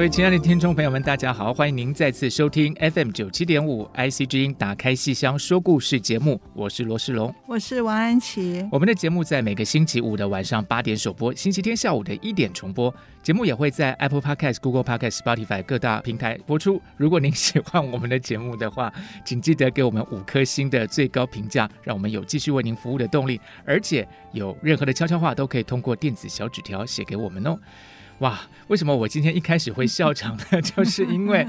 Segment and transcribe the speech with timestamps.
[0.00, 1.52] 各位亲爱的听众朋友们，大家好！
[1.52, 8.66] 欢迎您再次收听 FM 九七点五 IC 之音打开戏箱说故事节目，我是罗世龙，我是王安琪。
[8.72, 12.90] 我们的节目在每个星期五的晚上八点首播，星期天下午的一点重播。
[13.22, 16.80] 节目也会在 Apple Podcast、Google Podcast、Spotify 各大平台播出。
[16.96, 18.90] 如果您喜欢我们的节目的话，
[19.22, 23.38] 请记得给我们五颗星的最高评价，让我们有继续为您服务的动力。
[23.66, 27.58] 而且有任何的悄悄话都可以通过电子小纸条写给我们哦。
[28.20, 30.60] 哇，为什么我今天一开始会笑场呢？
[30.60, 31.46] 就是因为，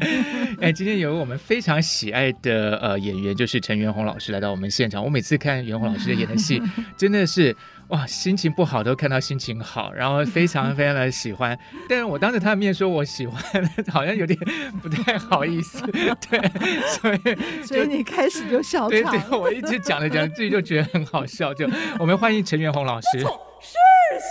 [0.61, 5.03] 哎，今天有我们非常喜爱的呃演员，就是陈元鸿老师来到我们现场。
[5.03, 6.61] 我每次看元鸿老师演的戏，
[6.95, 7.53] 真的是
[7.89, 11.59] 哇，心情不好都看到心情好，然后非常非常的喜欢。
[11.89, 13.43] 但是我当着他的面说我喜欢，
[13.91, 14.39] 好像有点
[14.81, 15.81] 不太好意思。
[15.91, 16.39] 对，
[16.87, 18.89] 所以所以你开始就笑场。
[18.89, 21.53] 对对，我一直讲着讲着自己就觉得很好笑。
[21.53, 21.69] 就
[21.99, 23.19] 我们欢迎陈元鸿老师。
[23.19, 23.75] 是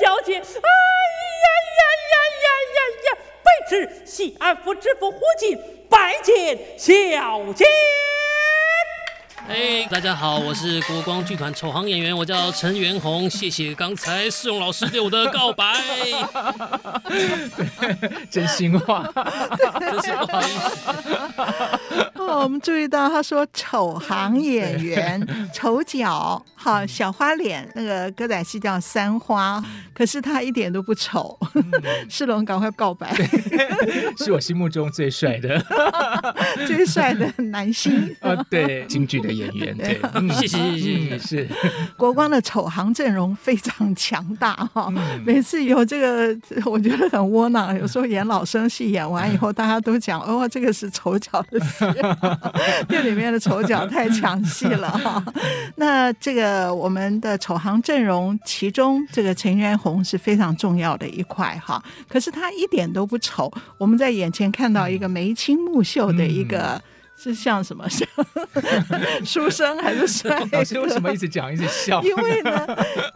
[0.03, 0.39] 小姐。
[0.39, 0.90] 哎
[3.71, 5.57] 是西安府知府胡进
[5.89, 7.65] 拜见小姐。
[9.49, 13.29] 哎，大家好，我是国光剧团丑行演员，我叫陈元红。
[13.29, 15.75] 谢谢刚才世荣老师对我的告白，
[18.31, 19.11] 真心话，
[19.81, 20.91] 真是不好意思。
[22.15, 29.61] 哦，我们注意到他说丑行演员，丑角，好小花脸，那个歌仔戏叫三花，
[29.93, 31.37] 可是他一点都不丑。
[32.09, 33.13] 世龙赶快告白，
[34.19, 35.61] 是我心目中最帅的，
[36.69, 39.40] 最帅的男星啊，对，京剧的。
[39.41, 40.01] 演员 对，
[40.35, 41.49] 谢谢谢谢，是
[41.97, 44.93] 国光的丑行阵容非常强大哈。
[45.25, 46.37] 每次有这个，
[46.67, 47.77] 我觉得很窝囊。
[47.79, 51.85] 有时候演老生戏演完以后，大家都讲哦，这个是丑角的戏，
[52.89, 55.25] 这里面的丑角太抢戏了哈。
[55.77, 61.83] 那这个我们的丑行阵容，其中这个陈元红是非常重要的一块哈。
[62.09, 66.81] 可是他一点都不丑，我们在眼前看到一个眉清目秀的一个。
[67.23, 67.87] 是像什么？
[67.89, 68.09] 像
[69.25, 70.43] 书生还是帅？
[70.53, 72.03] 老师为什么一直讲一直笑？
[72.03, 72.67] 因为呢，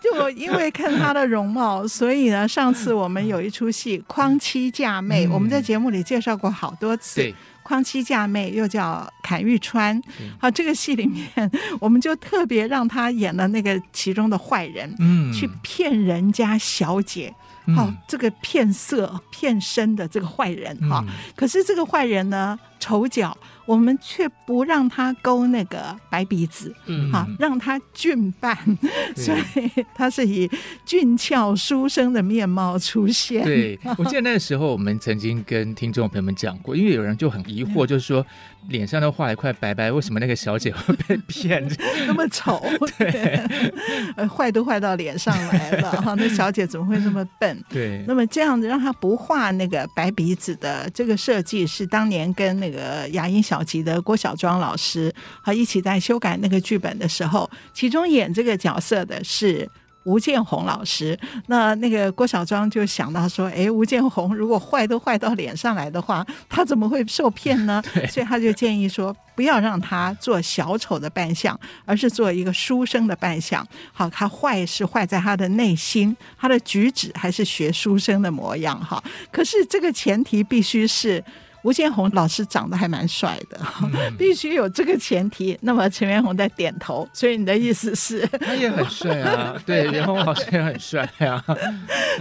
[0.03, 7.23] 就因为看他的容貌，所以呢，上次我们有一出戏《匡妻嫁妹》，嗯，我们在节目里介绍过好多次。
[7.23, 7.33] 对，
[7.63, 9.99] 《匡妻嫁妹》又叫《阚玉川》。
[10.39, 11.51] 好，这个戏里面，
[11.81, 17.35] 我们就特别让他演了那个其中的坏人，嗯，去骗人家小姐。
[17.75, 21.03] 好，这个骗色骗身的这个坏人哈，
[21.35, 23.35] 可是这个坏人呢，丑角。
[23.67, 28.57] 我们却不让他勾那个白鼻子，嗯，好，让他俊扮，
[29.17, 30.51] 所以他是以
[30.85, 33.43] 俊俏书生的面貌出现。
[33.45, 38.25] 对，我记得那个时候，我们曾经跟听众朋友们讲过，因为有人就很疑惑，就是说
[38.69, 41.67] 脸上都画一块白白，为什么那个小姐会被骗？
[42.07, 42.63] 那么丑，
[42.99, 47.65] 对，坏都坏到脸上来了， 哈，那小姐怎么会那么笨？
[47.71, 53.55] 对，那么这样子让她不画那个白鼻子的这个设计，是当年跟那个雅音小。
[53.55, 59.71] 小吉的郭小庄老师和一起在修改那个剧本的时候，其中演这个角色的是
[60.05, 61.19] 吴建宏老师。
[61.49, 67.83] 那那个郭小庄就想到说：“哎，吴建宏如果坏都坏到脸上来的话，他怎么会受骗呢？
[68.09, 73.67] ”所以他就建议说：“不要让他做小丑的扮相，而是做一个书生的扮相。
[73.93, 78.79] 好，他坏是坏在他的内心，他的举止还是学书生的模样。
[78.79, 79.03] 哈，
[79.33, 81.23] 可是这个前提必须是。”
[81.65, 85.59] 吴建宏老师长得还蛮帅的，嗯、 必须有这个前提。
[85.63, 88.27] 那么陈元宏在点头，所以你的意思是？
[88.39, 91.43] 他也很帅啊， 对，元宏老师也很帅啊。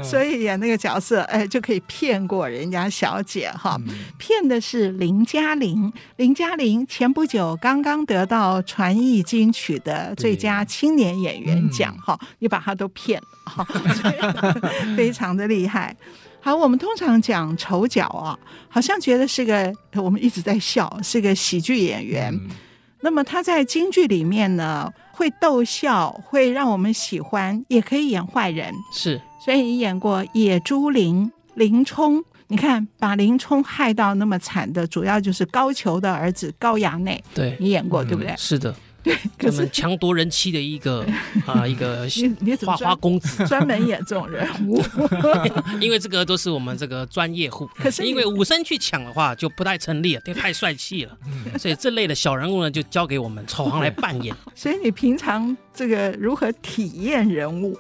[0.02, 3.78] 所以演那个角色，哎，就可以骗过人家小姐哈。
[4.18, 13.68] 骗的是林嘉玲，林嘉玲前不久刚刚得到传艺金曲的最佳青年演员奖哈，你把他都骗了哈，
[14.96, 15.94] 非常的厉害。
[16.46, 18.38] 好，我们通常讲丑角啊，
[18.68, 22.34] 好像觉得是个我们一直在笑，是个喜剧演员。
[22.34, 22.50] 嗯、
[23.00, 28.74] 那么他在京剧里面呢，会逗笑，会让我们喜欢，也可以演坏人。
[28.92, 37.24] 是，所以你演过野猪林，林冲，你看把林冲害到那么惨的，主要就是高俅的儿子高衙内。
[37.34, 38.36] 对，你演过、嗯、对不对？
[38.38, 38.76] 是的。
[39.04, 41.06] 对， 可是抢夺人妻的一个
[41.46, 42.08] 啊，一个
[42.66, 44.82] 花花公子， 专门演这种人物，
[45.82, 47.70] 因为这个都是我们这个专业户。
[47.76, 51.18] 可是因为武生去抢的话就不太成立了，太帅气了，
[51.60, 54.34] 所以这类的小人物呢就交给我们丑行来扮演。
[54.56, 57.78] 所以你平常这个如何体验人物？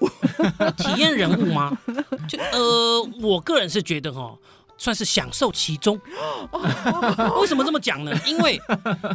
[0.77, 1.77] 体验人物吗？
[2.27, 4.35] 就呃，我个人是觉得哈。
[4.77, 5.99] 算是享受其中，
[7.39, 8.11] 为什么这么讲呢？
[8.25, 8.59] 因为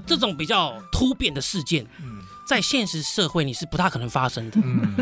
[0.07, 1.87] 这种比较突变的事件，
[2.47, 4.59] 在现实社会你是不大可能发生的。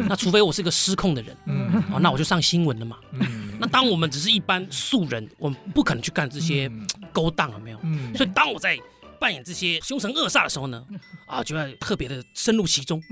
[0.08, 1.36] 那除非我是个失控的人，
[1.92, 2.96] 哦，那我就上新闻了嘛。
[3.58, 6.70] 那当我们只是一般素人，我们不可能去干这些
[7.12, 7.78] 勾当，有没有？
[8.14, 8.78] 所以当我在
[9.18, 10.84] 扮演这些凶神恶煞的时候呢，
[11.24, 13.02] 啊，就要特别的深入其中，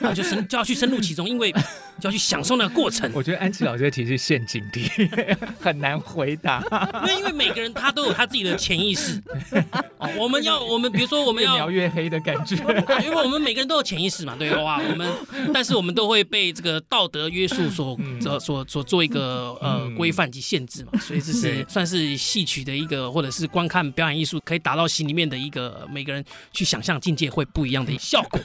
[0.00, 1.52] 啊，就深就要去深入其中，因为
[2.00, 3.10] 就要去享受那个过程。
[3.12, 4.88] 我觉得安琪老师的题是陷阱题，
[5.60, 6.64] 很难回答。
[7.06, 9.22] 因 为因为每个人他都有他自己的潜意识，
[9.98, 12.56] 哦，我们要我们比如说我们要越描越黑的感觉，
[13.04, 15.12] 因为我们每个人都有潜意识嘛，对哇，我们
[15.52, 25.34] 但是我们都会被这个道德约束所所所所做一个呃规范及限制嘛，所以这是算是戏曲的一个或者是观看表演艺术可以达到心里面的。
[25.34, 28.40] 的一个每个人去想象境界会不一样的效果，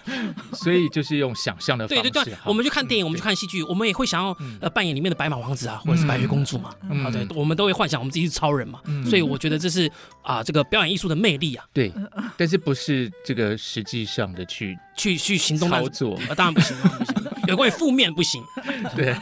[0.54, 2.02] 所以就是用想象的方式。
[2.02, 6.72] 对对对，我们去看电影，我们去看戏剧，我们也会想要呃扮演里面的白马王子啊，或者是白雪公主嘛。
[6.90, 8.82] 啊，对，我们都会幻想我们自己是超人嘛。
[9.06, 9.90] 所以我觉得这是
[10.22, 11.66] 啊这个表演艺术的魅力啊。
[11.72, 11.94] 对，
[12.36, 17.16] 但是不是这个实际上的去去去行动操作啊，当然不行，不行。
[17.48, 18.44] 有关于负面不行。
[18.96, 19.16] 对，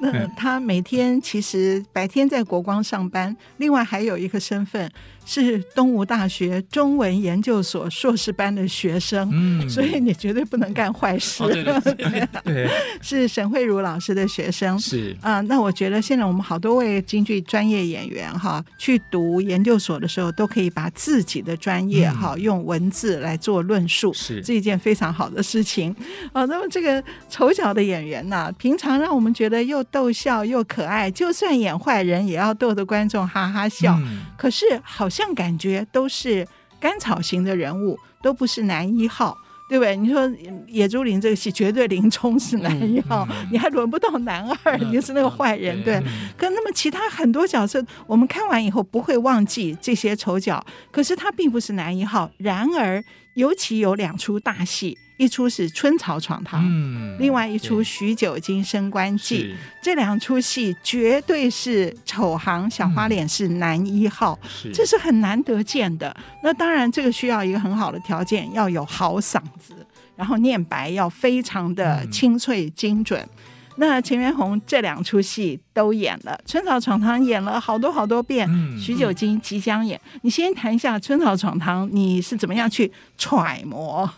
[0.00, 4.90] 那他每天其实白天在国光上班，另外还有一个身份。
[5.26, 11.42] 是东吴大学中文研究所硕士班的学生，嗯，所以你绝对不能干坏事。
[11.42, 15.42] 哦、对，对，对，对， 是沈慧茹老师的学生，是啊、呃。
[15.42, 25.90] 那我觉得现在我们好多位京剧专业演员哈，去读研究所的时候，都可以把自己的专业哈、嗯、用文字来做论述，是这一件非常好的事情
[26.34, 26.46] 啊、呃。
[26.46, 33.98] 那么这个丑角的演员呢，平常让我们觉得又逗笑又可爱，就算演坏人也要逗得观众哈哈笑。
[34.02, 35.08] 嗯、可是好。
[35.14, 36.44] 像感觉都是
[36.80, 39.38] 甘草型的人物，都不是男一号，
[39.68, 39.94] 对不对？
[39.94, 40.28] 你说
[40.66, 46.00] 野猪林这个戏绝对林冲是男一号，嗯嗯、你还轮不到男二，嗯、你就是那个坏人，嗯、对。
[46.36, 52.28] 可那么其他很多角色，我们看完以后不会忘记这些丑角，可是他并不是男一号。
[52.38, 53.00] 然而，
[53.34, 54.98] 尤其有两出大戏。
[55.16, 59.44] 一出是《春草闯堂》，嗯，另外一出《许久经升官记》，
[59.82, 66.14] 这两出戏绝对是丑行小花脸是男一号，嗯，这是很难得见的。
[66.42, 69.74] 那当然，这个需要一个很好的条件，要有好嗓子，
[70.16, 73.20] 然后念白要非常的清脆精准。
[73.20, 80.00] 嗯那陈元洪这两出戏都演了，《春草闯堂》演了好多好多遍，嗯，许九经即将演。
[80.22, 84.08] 你先谈一下《春草闯堂》，你是怎么样去揣摩？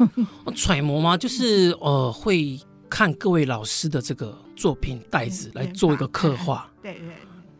[0.54, 1.16] 揣摩吗？
[1.16, 2.58] 就是呃，会
[2.90, 7.02] 看各位老师的这个作品袋子来做一个刻画，对对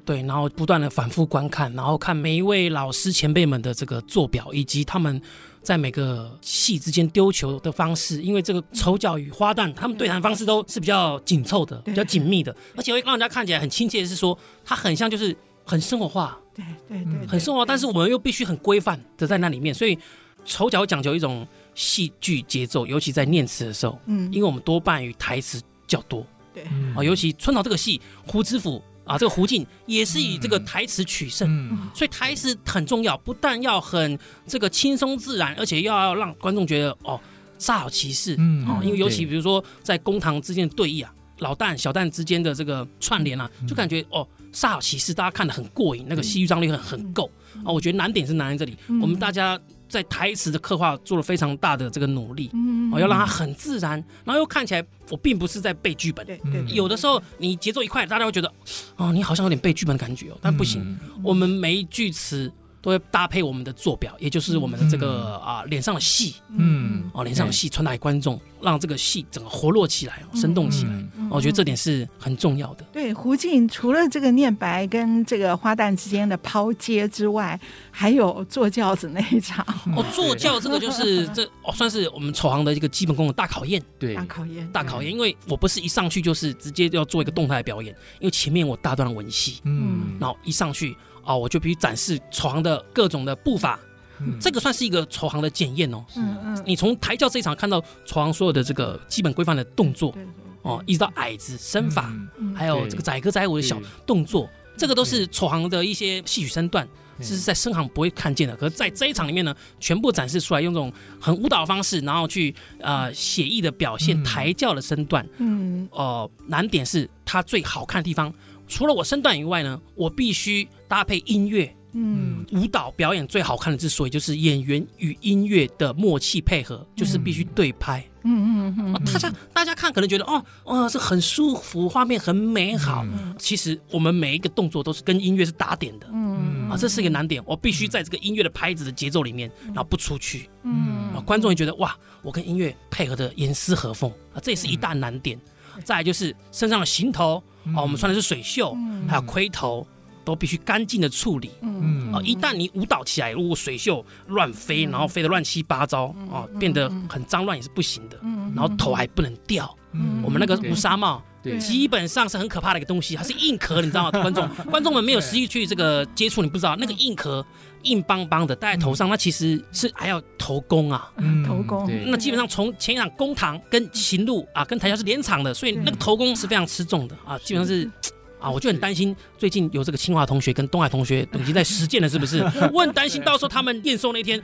[0.04, 5.20] 对，然后不断的反复观看，然后看每一位老师前辈们的这个做表，以及他们。
[5.66, 19.98] 在每个戏之间丢球的方式，因为这个丑角与花旦他们对谈方式都是比较紧凑的、比较紧密的，而且会让人家看起来很亲切是说，它很像就是很生活化，对对对，很生活化，但是我们又必须很规范的在那里面，所以
[20.44, 21.44] 丑角讲究一种
[21.74, 26.62] 戏剧节奏，尤其在念词的时候，嗯，因为我们多半与台词较多，对。
[26.94, 28.80] 啊，尤其春草这个戏，胡知府。
[29.06, 37.18] 啊，这个胡静也是以这个台词取胜，嗯，所以台词很重要，不但要很这个轻松自然，而且又要让观众觉得哦，
[37.58, 47.30] 煞有其事，嗯，哦，因为尤其比如说在公堂之间的对弈啊，老旦小旦之间的这个串联啊，就感觉哦，煞有其事，大家看得很过瘾，那个戏剧张力很很够。
[47.64, 49.58] 啊，我觉得难点是难在这里，我们大家。
[49.88, 53.92] 在台词的刻画做了非常大的这个努力，嗯，哦要让它很自然，
[54.24, 58.52] 然后又看起来我并不是在背剧本，对对，有的时候你节奏一快，大家会觉得，
[58.96, 62.52] 哦，你好像有点背剧本的感觉哦，但不行，我们每一句词。
[62.86, 70.90] 都会搭配我们的坐表，也就是我们的这个、嗯、啊脸上的戏，嗯，哦脸上的戏传达给观众，让这个戏整个活络起来，生动起来。
[71.16, 72.84] 嗯、我觉得这点是很重要的。
[72.92, 77.58] 对，胡静除了这个念白跟这个花旦之间的抛接之外，
[77.90, 79.66] 还有坐轿子那一场。
[79.96, 83.82] 哦，坐轿这个就是这哦，算是我们丑行的一个基本功的大考验。
[83.98, 85.10] 对，大考验，大考验。
[85.10, 90.96] 因为我不是一上去就是直接要做一个动态表演，因为前面我大段的文戏，嗯，然后一上去。
[91.26, 93.78] 哦，我就必须展示丑行的各种的步伐，
[94.20, 96.04] 嗯、这个算是一个丑行的检验哦。
[96.16, 100.14] 嗯嗯，你从抬轿这一场看到丑行所有的这个基本规范的动作，
[100.62, 106.88] 哦，一直到矮子身法，嗯、还有这个载歌载舞的小动作，这个都是丑行的一些戏曲身段。
[107.18, 115.26] 这是在生行不会看见的，可是在这一场里面呢，全部展示出来，用这种很舞蹈的方式，然后去呃写意的表现抬轿的身段。
[115.38, 118.30] 嗯，哦、呃，难点是它最好看的地方，
[118.66, 121.74] 除了我身段以外呢，我必须搭配音乐。
[121.98, 128.06] 嗯，舞蹈表演最好看的之所以就是演员与音乐的默契配合，就是必须对拍。
[128.22, 133.02] 嗯嗯嗯，大家大家看可能觉得哦哦是很舒服，画面很美好。
[133.04, 136.06] 嗯、其实我们每一个动作都是跟音乐是打点的。
[136.12, 140.50] 嗯啊，这是一个难点，我必须在这个音乐的拍子的节奏里面，然后不出去。
[140.64, 145.40] 嗯啊，观众也觉得哇，我跟音乐配合的严丝合缝啊，这也是一大难点。
[145.82, 147.42] 再来就是身上的行头
[147.74, 148.76] 啊，我们穿的是水袖，
[149.08, 149.86] 还有盔头。
[150.26, 152.12] 都必须干净的处理，嗯。
[152.12, 164.20] 啊，一旦你舞蹈起来，如果水袖乱飞，然后飞得乱七八糟啊，变得很脏乱也是不行的，嗯，然后头还不能掉，嗯，我们那个乌纱帽，对，基本上是很可怕的一个东西，它是硬壳，你知道吗？
[164.20, 167.46] 观众观众们没有实际去这个接触，你不知道那个硬壳
[167.86, 171.10] 硬邦邦的戴在头上，那其实是还要头功啊，
[171.46, 177.16] 头功，那基本上从前一场公堂跟行路啊跟台下是连场的，所以那个头功是非常吃重的。
[177.24, 177.90] 啊，基本上是。
[178.38, 182.44] 啊，我就很担心，最近有这个清华同学跟东海同学已经在实践了，是不是？
[182.70, 184.40] 我很担心到时候他们验收那天，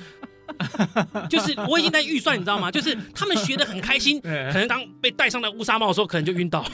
[1.29, 2.71] 就是我已经在预算，你知道吗？
[2.71, 6.65] 就是他们学的很开心， 可能当被戴上了乌纱帽的时候，可能就晕倒。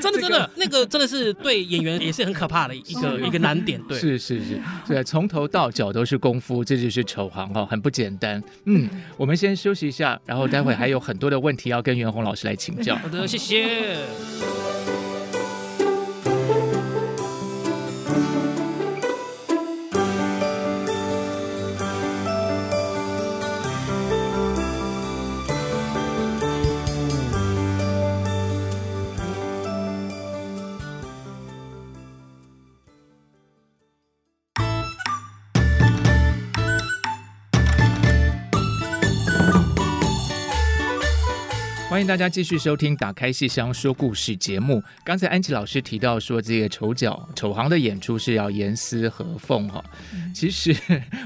[0.00, 3.80] 真的真的，那个真的是对演员也是很可怕的一个一个难点。
[3.88, 8.42] 对，是是是，对，从头到脚都是功夫，这就是丑行哈，很不简单。
[8.64, 12.96] 嗯，我们先休息一下，然后待会还有很多的问题要跟袁弘老师来请教。
[12.96, 13.96] 好的，谢谢。
[42.16, 44.82] 大家继续收听《打开戏箱说故事》节目。
[45.04, 49.84] 刚才安琪老师提到说，这个丑角、丑行的演出是要严丝合缝哈。
[50.34, 50.74] 其实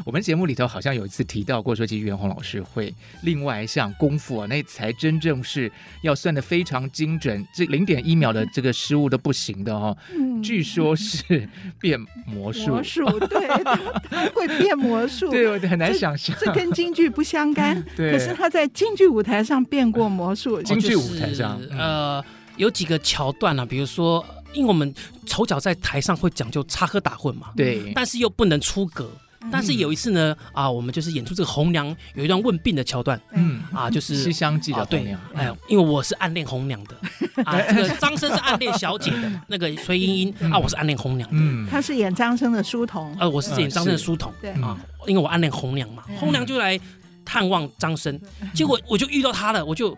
[0.05, 2.93] 我们节目里头好像有一次提到过，说其实袁弘老师会
[3.23, 5.71] 另外一项功夫啊，那才真正是
[6.03, 9.97] 要算的非常精准，这零点一秒的 这个失误都不行的哈。
[10.43, 13.47] 据说是变魔术，魔术对，
[14.11, 17.81] 他会变魔术，对，我很难想象，这跟京剧不相干。
[17.97, 20.61] 对，可是他在京剧舞台上变过魔术。
[20.81, 22.25] 京剧舞台上，就是、呃，
[22.57, 24.95] 有几个桥段啊，比如说，因为我们
[25.27, 29.11] 丑角在台上会讲究插科打诨嘛，对，但是又不能出格。
[29.51, 36.95] 但是有一次呢，啊，我们就是演出这个红娘有一段问病的桥段，嗯，啊，就是《西厢记》的红娘，哎，因为我是暗恋红娘的，
[37.45, 44.51] 啊，这个张生是暗恋小姐的，那个崔莺莺啊，我是暗恋红娘的，他是演张生的书童，呃，我是演张生的书童，对。
[44.61, 46.79] 啊，因为我暗恋红娘嘛，红娘就来
[47.25, 48.21] 探望张生，
[48.53, 49.97] 结果我就遇到他了，我就。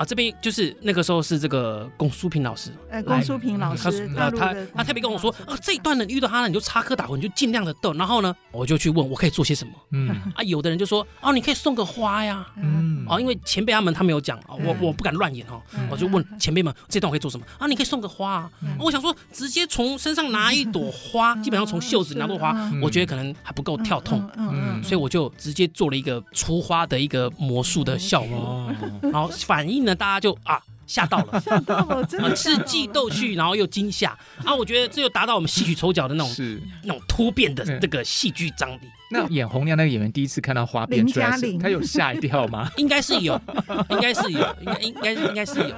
[0.00, 17.44] 啊，这边就是那个时候是这个龚淑平老师，哎，龚淑平老师，他他他特别跟我说，啊，这一段呢遇到他了，你就插科打诨，你就尽量的逗，然后呢，我就去问我可以做些什么，嗯， 啊，有的人就说，哦，你可以送个花呀，嗯，哦，因为前辈他们他没有讲，我我不敢乱演哈，我就问前辈们这段我可以做什么？
[17.58, 29.89] 啊，你可以送个花啊，我想说直接从身上拿一朵花， 基本上从袖子拿朵花，我觉得可能还不够跳痛，嗯，所以我就直接做了一个出花的一个魔术的效果，然后反应呢。
[29.94, 34.10] 大家就啊吓到了， 吓到了，真的是既逗趣，然后又惊吓
[34.44, 34.54] 啊！
[34.54, 38.80] 我觉得这又达到我们戏曲丑角的那种是那种突变的这个戏剧张力。
[39.12, 42.70] 那演红娘那个演员第一次看到花边出来，他有吓一跳吗？
[42.78, 43.40] 应该是有，
[43.88, 45.74] 应该是有，应该应该应该是有。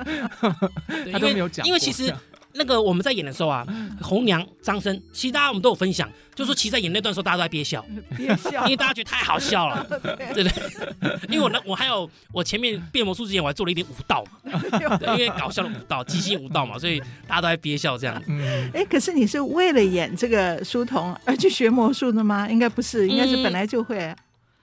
[1.13, 2.15] 他都没有讲，因为其实。
[2.55, 3.67] 那个我们在演的时候啊，
[4.01, 7.85] 红娘张生，其实大家我们都有分享，就是说其实在演那段时候，大家都在憋笑，
[8.17, 9.87] 憋笑，因为大家觉得太好笑了，
[10.35, 10.53] 对不对？
[11.29, 14.61] 因为我呢，我还有我前面变魔术之前，我还做了一点舞蹈嘛，
[15.17, 18.23] 因为搞笑的舞蹈，即兴舞蹈嘛，所以大家都在憋笑这样。
[18.75, 22.49] 哎，可是你是为了演这个书童而去学魔术的吗？
[22.49, 24.15] 应该不是，应该是本来就会。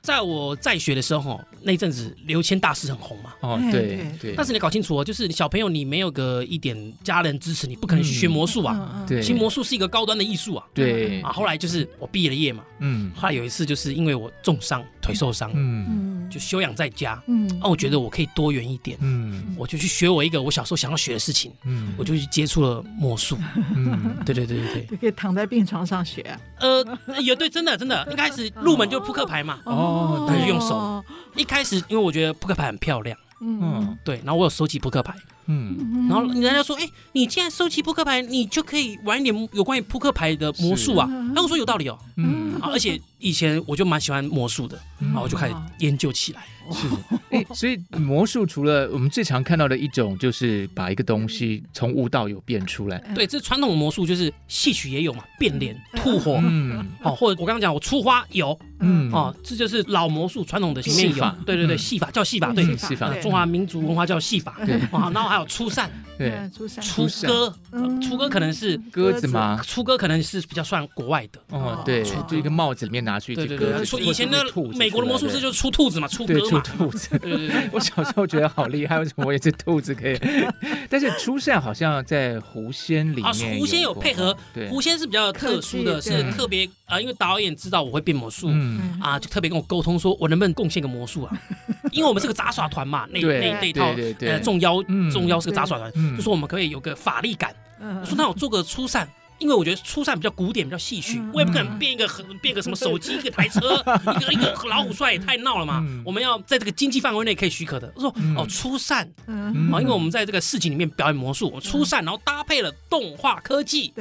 [0.02, 3.34] 在我在学的时候，那阵子刘谦大师很红嘛。
[3.42, 4.34] 哦，对对。
[4.36, 9.06] 但是你搞清楚哦，就是小朋友，你没有个一点家人支持，你不可能去学魔术啊。
[9.08, 9.22] 对。
[9.22, 10.66] 其实魔术是一个高端的艺术啊。
[10.74, 11.22] 对。
[11.22, 12.64] 啊，后来就是我毕业了业嘛。
[12.80, 13.12] 嗯。
[13.16, 17.22] 后来有一次，就是因为我重伤，腿受伤，嗯，就休养在家。
[17.28, 17.50] 嗯。
[17.60, 18.98] 啊，我觉得我可以多元一点。
[19.02, 19.56] 嗯。
[19.58, 21.52] 我就去学我一个我小时候想要学的事情。
[21.66, 21.94] 嗯。
[21.98, 23.38] 我就去接触了魔术。
[23.76, 24.16] 嗯。
[24.26, 24.86] 对对对对对。
[24.86, 26.24] 就可以躺在病床上学。
[26.60, 26.86] 呃，
[27.22, 29.60] 也对，真的真的，一开始入门就扑克牌嘛。
[29.66, 29.74] 哦。
[29.74, 31.04] 哦，对，用手。
[31.36, 35.14] 一开始，因为我觉得扑克牌很漂亮，嗯，对，然后我有收集扑克牌，
[35.46, 41.08] 嗯，然后人家说，哎，你既然收集扑克牌，你就可以玩一点有关于扑克牌的魔术啊。
[41.34, 46.44] 那我说有道理哦，嗯，而且以前我就蛮喜欢魔术的，然后我就开始研究起来。
[46.72, 46.88] 是，
[47.32, 53.00] 哎，所以魔术除了我们最常看到的一种，就是把一个东西从无到有变出来。
[53.16, 66.32] 对，这传统的魔术就是戏曲也有嘛，变脸、吐火，嗯，好，或者我刚刚讲我出花有，嗯，哦，这就是老魔术传统的里面有，对对对，戏法叫戏法，对，戏法，中华民族文化叫戏法，对，啊，然后还有出扇，对，
[66.82, 67.56] 出歌，
[68.02, 69.62] 出歌可能是鸽子吗？
[69.66, 74.44] 出歌可能是比较算国外的，哦，对，就一个帽子里面拿去，对对对，说以前的
[74.76, 76.60] 美国的魔术师就是出兔子嘛，出歌嘛。
[76.60, 80.20] 兔子，对对对， 我小时候觉得好厉害，为什么我也是兔子可以？
[80.90, 84.36] 但是出扇好像在狐仙里面啊，狐仙有配合，
[84.70, 88.50] 狐仙是比较特殊的，是特别啊，因为导演知道我会变魔术，
[89.00, 91.42] 啊，就特别跟我沟通，说我能不能贡献个魔术啊？
[91.94, 97.54] 因为我们是个杂耍团嘛，那那那套呃众妖众妖是个杂耍团，就说我们可以有个法力感。
[97.80, 99.08] 我说那我做个出扇。
[99.40, 103.84] 因为我觉得出扇比较古典，比较戏曲，我也不可能变一个很变个什么 手机，一个台车，
[104.22, 105.84] 一个一个老虎帅，也太闹了嘛。
[106.06, 107.92] 我们要在这个经济范围内可以许可的。
[107.96, 113.94] 我说哦，出扇啊，因为我们在这个市井里面表演魔术，我出扇，然后搭配了动画科技，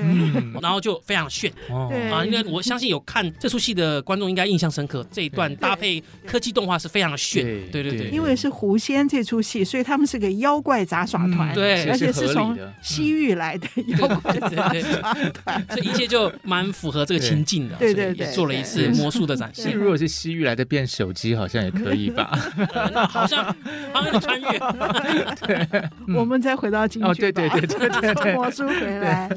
[0.61, 1.53] 然后就非常炫。
[1.71, 2.25] 啊。
[2.25, 7.45] 因为我相信有看这出戏的观众应该印象深刻，这一段搭配科技动画是非常的炫。
[7.71, 13.69] 对对对，因为是狐仙这出戏，所以他们是个妖怪杂耍团，对，而且是从西域来的
[13.99, 15.17] 妖怪杂耍。
[15.71, 19.71] 这一切就蛮符合这个情境的，对对对，做了一次魔术的展示。
[19.71, 22.39] 如果是西域来的变手机，好像也可以吧？
[23.09, 23.45] 好像
[23.93, 24.49] 好像穿越。
[25.47, 29.29] 对，我们再回到京剧，对对对对对，对魔术回来。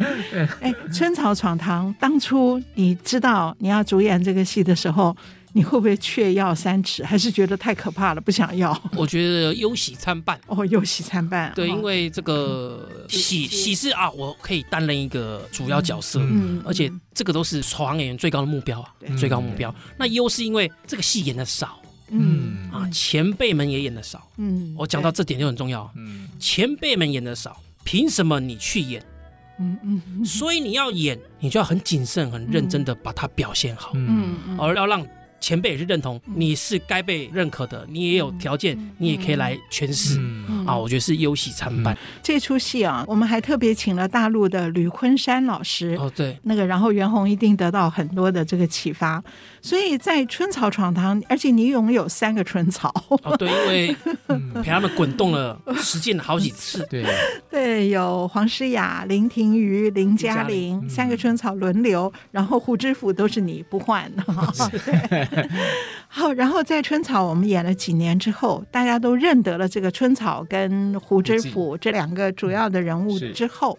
[0.62, 5.16] 哎，春草闯堂，当初你知道你要主演这个戏的时候。
[5.54, 8.80] 你会不会却要三尺，还是觉得太可怕了不想要？
[8.96, 11.52] 我觉得忧喜参半哦，忧喜参半。
[11.54, 19.74] 对，因为这个喜喜是啊，我可以担任一个主要角色，嗯，而且这个都是首行演员最高的目标啊，最高目标。
[19.98, 29.04] 那忧是因为这个戏演的少，嗯啊，前辈们也演的少，嗯，我讲到这点就很重要，嗯，前辈们演的少，凭什么你去演？
[29.60, 35.06] 嗯嗯，所以你要演，你就要很谨慎、很认真的把它表现好，嗯，而要让。
[35.42, 40.18] 前辈也是认同你是该被认可的，你也有条件，你也可以来诠释。
[40.66, 40.78] 啊。
[40.78, 41.98] 我觉得是忧喜参半。
[42.24, 45.98] 这出戏啊，我们还特别请了大陆的吕昆山老师。
[46.00, 49.22] 哦，对，那个然后袁弘一定得到很多的这个启发。
[49.62, 52.94] 所以在春草闯堂，而且你拥有三个春草。
[53.24, 53.96] 哦，对，因为
[54.64, 57.06] 陪他们滚动了实践了好几次，对。
[57.50, 64.12] 对，有黄诗雅、林庭瑜、林嘉玲三个春草轮流，然后胡知府都是你不换。
[66.08, 73.78] 好，然后在春草我们演了几年之后，大家都认得了这个春草跟胡知府这两个主要的人物之后。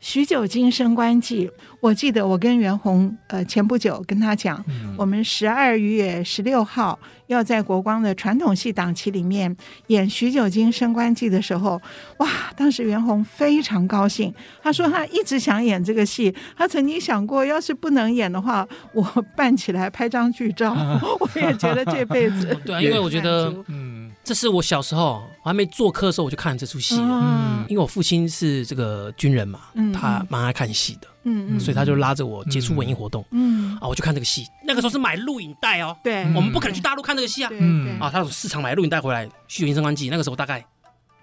[0.00, 9.54] 许久经升官记，我记得我跟袁弘，呃，前不久跟他讲，嗯、我们十二月十六号要在国光的传统戏档期里面
[9.88, 11.80] 演许久经升官记的时候，
[12.16, 14.32] 哇，当时袁弘非常高兴，
[14.62, 19.02] 他说他一直想演这个戏，他曾经想过，要是不能演的话，我
[19.36, 20.72] 办起来拍张剧照，
[21.20, 23.89] 我也觉得这辈子对、啊，因为我觉得，嗯。
[24.22, 26.96] 这是我小时候我还没做科的时候，我就看了这出戏。
[27.00, 29.60] 嗯，因为我父亲是这个军人嘛，
[29.92, 31.08] 他蛮爱看戏的。
[31.24, 33.24] 嗯，所以他就拉着我接触文艺活动。
[33.30, 34.46] 嗯，啊，我就看这个戏。
[34.64, 35.96] 那个时候是买录影带哦。
[36.04, 37.50] 对，我们不可能去大陆看这个戏啊。
[37.52, 40.06] 嗯，啊，他从市场买录影带回来，《许久经升官记》。
[40.10, 40.64] 那个时候大概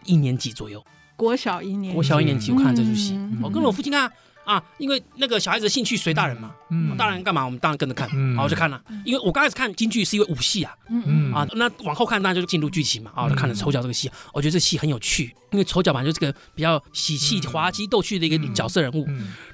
[0.05, 0.83] 一年级左右，
[1.15, 3.17] 国小一年，国小一年级，我看了这出戏。
[3.41, 4.12] 我跟我父亲看。
[4.47, 8.07] 啊，因为那个小孩子的兴趣随大人嘛，嗯，大人干嘛，我们当然跟着看，
[8.38, 8.81] 好，我就看了。
[9.03, 11.33] 因为我刚开始看京剧是因为武戏啊，嗯嗯。
[11.33, 19.05] 啊，那往后看当然就是进入剧情嘛，啊，就看了丑角这个戏，我觉得这戏很有趣，因为丑角本来就是个比较喜气、滑稽、逗趣的一个角色人物。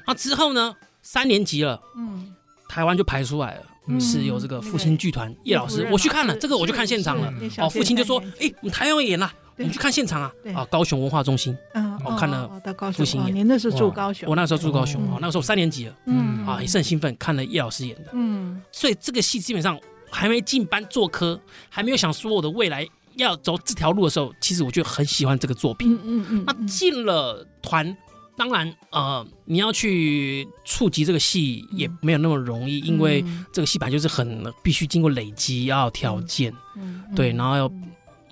[0.05, 2.31] 那之后呢，三年级了，嗯，
[2.69, 9.33] 台湾就排出来了，是由这个父亲剧团叶老师，我去看了这个，我就看现场了，哦，父亲就说，哎，我们台湾要演了。
[9.55, 10.31] 你去看现场啊！
[10.55, 11.55] 啊，高雄文化中心，
[12.03, 12.49] 我看了
[12.93, 13.35] 复兴演。
[13.35, 16.33] 您那时候住高雄，我那时候住高雄啊，那个时候三年级了，嗯。
[16.43, 19.79] 啊，也是很兴奋，看了叶老师演的，嗯，所以这个戏基本上
[20.11, 21.39] 还没进班做科，
[21.69, 22.85] 还没有想说我的未来
[23.15, 27.95] 要走这条路的时候，其实我就很喜欢这个作品，嗯嗯，那进了团，
[28.35, 37.71] 当然呃，你要去触及这个戏也没有那么容易，因为这个戏本来就是很必须经过累积，要条件，嗯，对，然后要。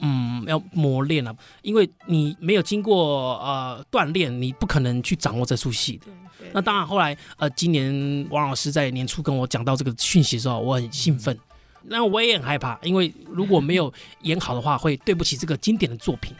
[0.02, 6.08] 嗯，要磨练了，因为你没有经过呃锻炼，你不可能去掌握这出戏的。
[6.54, 11.38] 那当然，后来呃，今年王老师在年初跟我讲到这个讯息的时候，我很兴奋，
[11.84, 16.36] 那我也很害怕，因为如果没有演好的话，会对不起这个经典的作品。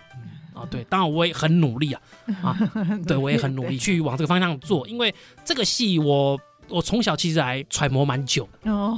[0.54, 2.02] 啊，对，当然我也很努力啊，
[2.44, 2.58] 啊，
[3.08, 5.14] 对我也很努力 去往这个方向做，因为
[5.46, 6.38] 这个戏我
[6.72, 8.98] 我从小其实还揣摩蛮久哦，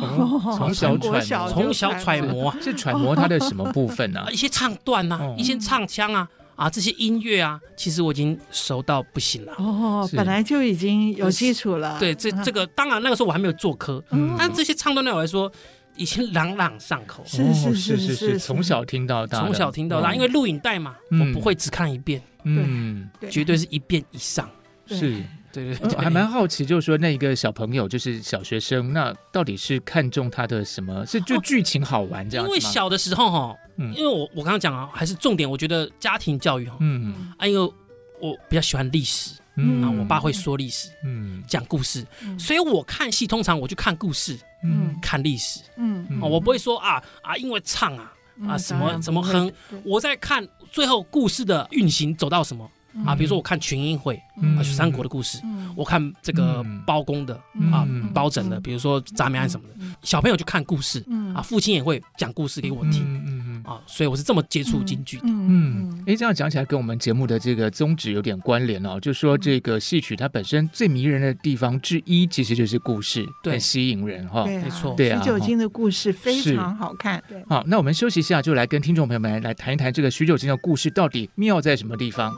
[0.57, 2.53] 从小揣从小揣摩。
[2.61, 4.25] 是揣摩他的什么部分呢？
[4.31, 9.53] 一些唱段啊，一些唱腔啊，啊，这些音乐啊，其实我已经熟到不行了。
[9.57, 11.99] 哦，本来就已经有基础了。
[11.99, 14.03] 对，这这个当然那个时候我还没有做科，
[14.37, 15.51] 但这些唱段对我来说。
[15.95, 24.49] 已经朗朗上口，是是是是是，从小听到大，从小听到大，因为录影带嘛，我不会只看一遍，嗯，绝对是一遍以上，
[24.87, 31.05] 是，对对，还蛮好奇，就是说那个小朋友，就是小学生，那到底是看中他的什么？
[31.05, 32.45] 是就剧情好玩这样？
[32.45, 37.31] 因为小的时候哈，因为我我刚刚讲啊，还是重点，我觉得家庭教育哈，嗯。
[37.37, 37.73] 啊，因为
[38.19, 39.35] 我比较喜欢历史。
[39.55, 39.83] 嗯。
[39.83, 42.03] 啊，我爸会说历史，嗯，讲故事，
[42.39, 48.11] 所以我看戏通常我就看故事，嗯，看历史，嗯，啊，我不会说啊啊，因为唱啊
[48.47, 49.53] 啊什么什么哼，
[49.85, 52.67] 我在看最后故事的运行走到什么
[53.05, 54.15] 啊，比如说我看群英会
[54.57, 55.39] 啊，三国的故事，
[55.75, 57.35] 我看这个包公的
[57.71, 61.03] 啊，包拯的，比如说铡美案什么的，小朋友就看故事，
[61.35, 63.43] 啊，父亲也会讲故事给我听。
[63.63, 65.23] 啊，所以我是这么接触京剧的。
[65.25, 68.99] 嗯，哎，这样讲起来跟我们节目的这个宗旨有点关联哦。
[68.99, 74.43] 就是说这个戏曲它本身最迷人的地方之一，其实就是故事，对，吸引人哈。
[74.43, 75.21] 没错，对啊。
[75.21, 77.23] 徐九金的故事非常好看。
[77.29, 77.41] 对。
[77.47, 82.35] 好，那我们休息一下，就来跟听众朋友们来谈一谈这个许九经的故事到底妙在什么地方。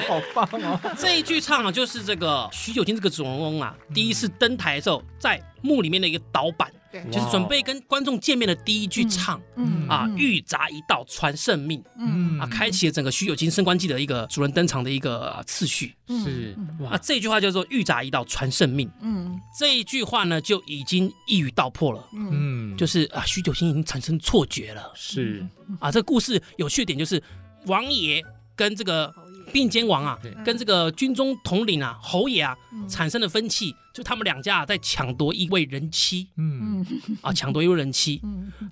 [0.00, 0.80] 好棒啊！
[0.96, 6.70] 这一句唱啊，就是这个徐九天这个主人翁啊，第一次登台的时候，在墓里面的一个导板，
[7.10, 9.40] 就是准备跟观众见面的第一句唱，
[9.88, 15.94] 啊，玉札一道传圣命，嗯啊，开启了整个徐九金升官记的一个主人登场的一个次序。
[16.08, 16.56] 是
[16.90, 18.90] 啊，这句话叫做玉札一道传圣命。
[19.00, 22.02] 嗯，这一句话呢，就已经一语道破了。
[22.14, 24.90] 嗯，就是啊，徐九金已经产生错觉了。
[24.94, 25.46] 是
[25.80, 27.22] 啊，这个故事有趣的点就是
[27.66, 28.24] 王爷
[28.56, 29.14] 跟这个。
[29.52, 32.56] 并肩王啊，跟这个军中统领啊，侯爷啊，
[32.88, 36.84] 产生了分歧，就他们两家啊，在抢夺一位人妻，嗯，
[37.20, 38.20] 啊，抢夺一位人妻，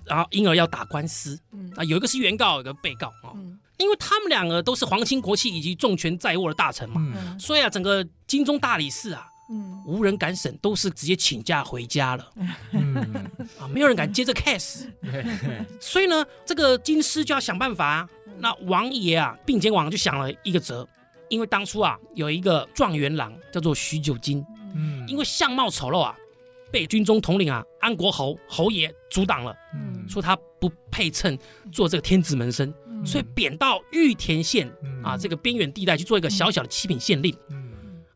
[0.05, 1.39] 然后因而要打官司，
[1.75, 3.33] 啊，有一个是原告，有一个被告啊，
[3.77, 7.01] 因为他们两个都是皇亲国戚以及重权在握的大臣嘛，
[7.39, 9.27] 所以啊，整个京中大理寺啊，
[9.85, 12.31] 无人敢审，都是直接请假回家了，
[13.59, 14.85] 啊，没有人敢接这 case，
[15.79, 18.07] 所以呢，这个京师就要想办法。
[18.39, 20.87] 那王爷啊，并肩王就想了一个辙，
[21.29, 24.45] 因为当初啊，有一个状元郎叫做徐九金，
[24.75, 26.15] 嗯，因为相貌丑陋啊，
[26.71, 31.37] 被军中统领啊安国侯侯爷阻挡了，嗯，说他不配称
[31.71, 37.71] 做这个天子门生，嗯、所以贬到玉田县、嗯、啊这个边远地带去做一个小小的七品县令，嗯，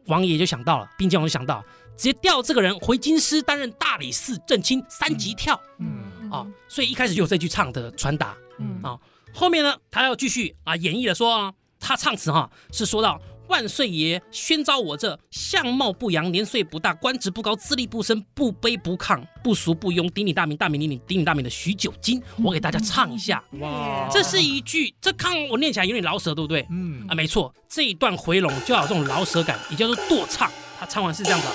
[0.05, 1.63] 王爷就想到了，并肩王就想到，
[1.97, 6.11] 直接调这个人回京师担任大理寺正卿三级跳，嗯。
[6.31, 8.79] 啊，所以一开始就有这句唱的传达，嗯。
[8.81, 8.97] 啊。
[9.33, 23.43] 后面呢，他要继续啊演绎的说啊，他唱词哈是说到万岁爷宣召我这相貌不扬、年岁不大、官职不高、资历不深、不卑不亢、不俗不庸、鼎鼎大名、大名鼎鼎、鼎鼎大名的许九金，我给大家唱一下。
[23.59, 26.65] 哇，这是一句，这看我念起来有点饶舌，对不对？
[26.69, 30.49] 嗯啊，没错，这一段回笼就要有这种饶舌感，也叫做剁唱。
[30.79, 31.47] 他唱完是这样的：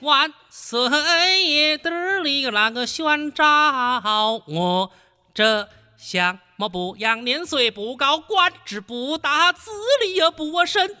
[0.00, 4.90] 万岁爷的里个那个宣召我
[5.32, 6.38] 这相。
[6.60, 9.70] 莫不扬，年岁不高，官职不大，资
[10.02, 10.94] 历也不深，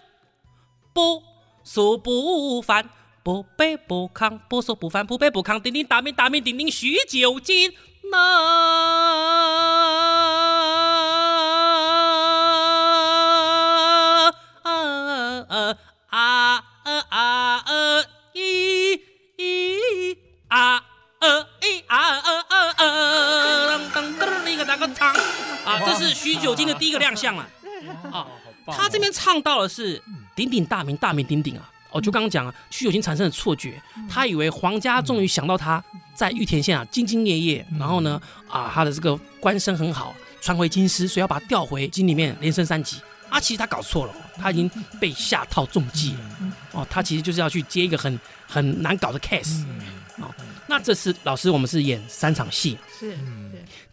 [0.94, 1.22] 不
[1.62, 2.88] 俗不凡，
[3.22, 7.74] 不卑不亢，不俗不凡，不卑不亢，鼎鼎大名，大名鼎鼎徐九金
[8.10, 8.16] 呐！
[25.80, 27.48] 啊， 这是徐九金的第一个亮相了，
[28.12, 28.26] 啊，
[28.66, 30.02] 他这边唱到的是
[30.34, 35.82] 鼎鼎大名，大名鼎鼎啊，哦，就刚刚讲啊，徐九金产生了错觉，他以为皇家终于想到他
[36.14, 46.20] 在玉田县啊兢兢业业，然后呢，啊，他的这个官声很好，传回京师，所以要把他调回京里面连升三级，啊，其实他搞错了，他已经被下套中计了，
[46.72, 49.64] 哦，他其实就是要去接一个很很难搞的 case，
[50.18, 50.32] 哦。
[50.66, 53.18] 那这次老师我们是演三场戏，是，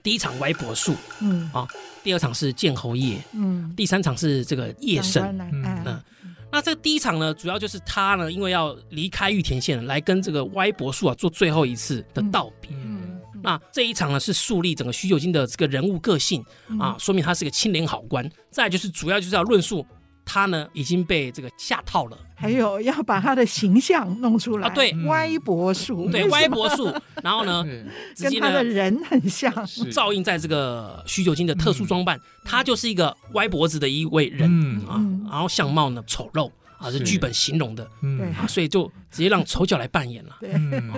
[0.08, 1.52] 第一场歪脖树，嗯。
[1.54, 1.68] 啊，
[2.02, 6.02] 第二场是剑侯夜，嗯，第三场是这个夜圣，嗯，
[6.50, 16.42] 那这个第一场呢，主要就是他呢，因为要离开玉田县来跟这个歪脖树啊做最后一次的道别，嗯，那这一场呢是树立整个许久经的这个人物个性
[16.80, 19.86] 啊，说明他是个清廉好官，再就是主要就是要论述。
[20.24, 27.66] 他呢已经被这个下套了，还有要把他的形象弄出来啊，对，歪脖树，对， 歪脖树，然后呢，
[28.20, 29.52] 跟他的人很像，
[29.92, 34.48] 照应在这个许久经的特殊装扮，他就是一个歪脖子的一位人
[34.88, 36.52] 啊，然后相貌呢丑陋。
[36.78, 40.38] 啊，是剧本形容的，对，所以就直接让丑角来扮演了。
[40.40, 40.52] 对，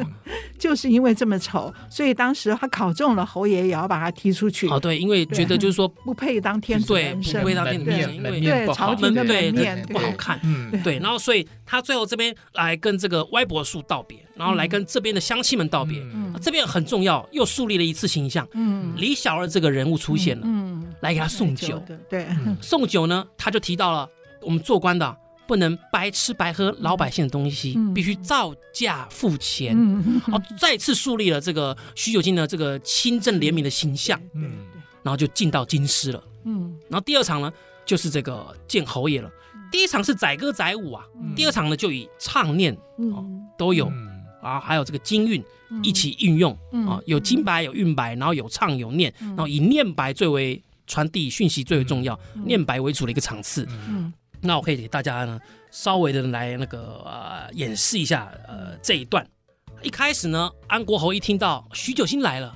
[0.59, 4.67] 就是因为这么丑，所以当时他考中了侯爷，也要把他踢出去。
[4.67, 7.91] 哦，对，因为觉得就是说 不配当天子人生，不配当天子
[8.39, 10.39] 因为朝廷的门面不好看。
[10.43, 10.69] 嗯。
[10.83, 15.99] 对，然后所以他最后这边来跟这个歪脖树道别，然后来跟这边的乡亲们道别。
[16.13, 16.33] 嗯。
[16.41, 18.47] 这边很重要，又树立了一次形象。
[18.53, 21.81] 嗯，李小二这个人物出现了，嗯，来给他送酒。
[22.09, 22.27] 对，
[22.61, 24.09] 送酒呢，他就提到了
[24.41, 25.15] 我们做官的。
[25.49, 29.75] 不能白吃白喝老百姓的东西，嗯、必须造价付钱。
[29.75, 34.21] 嗯、哦，再次树立了这个许久经的这个清正廉明的形象。
[34.35, 34.67] 嗯，
[35.01, 36.23] 然后就进到京师了。
[36.43, 37.51] 嗯，然后第二场呢，
[37.83, 39.31] 就是这个见侯爷了。
[39.71, 43.25] 第一场是载歌载舞啊，嗯、第二场呢就以唱念哦
[43.57, 43.91] 都有。
[44.43, 45.43] 啊，还有这个京韵
[45.81, 46.55] 一起运用
[46.87, 53.67] 啊，有京白有韵白，然后有唱有念，然后以念白最为传递讯息最为重要，念白为主的一个场次。
[54.41, 54.47] 嗯。
[54.47, 55.39] 那我可以给大家呢，
[55.71, 59.25] 稍微的来那个呃演示一下呃这一段。
[59.81, 62.53] 一开始呢，安国侯一听到许九卿来了，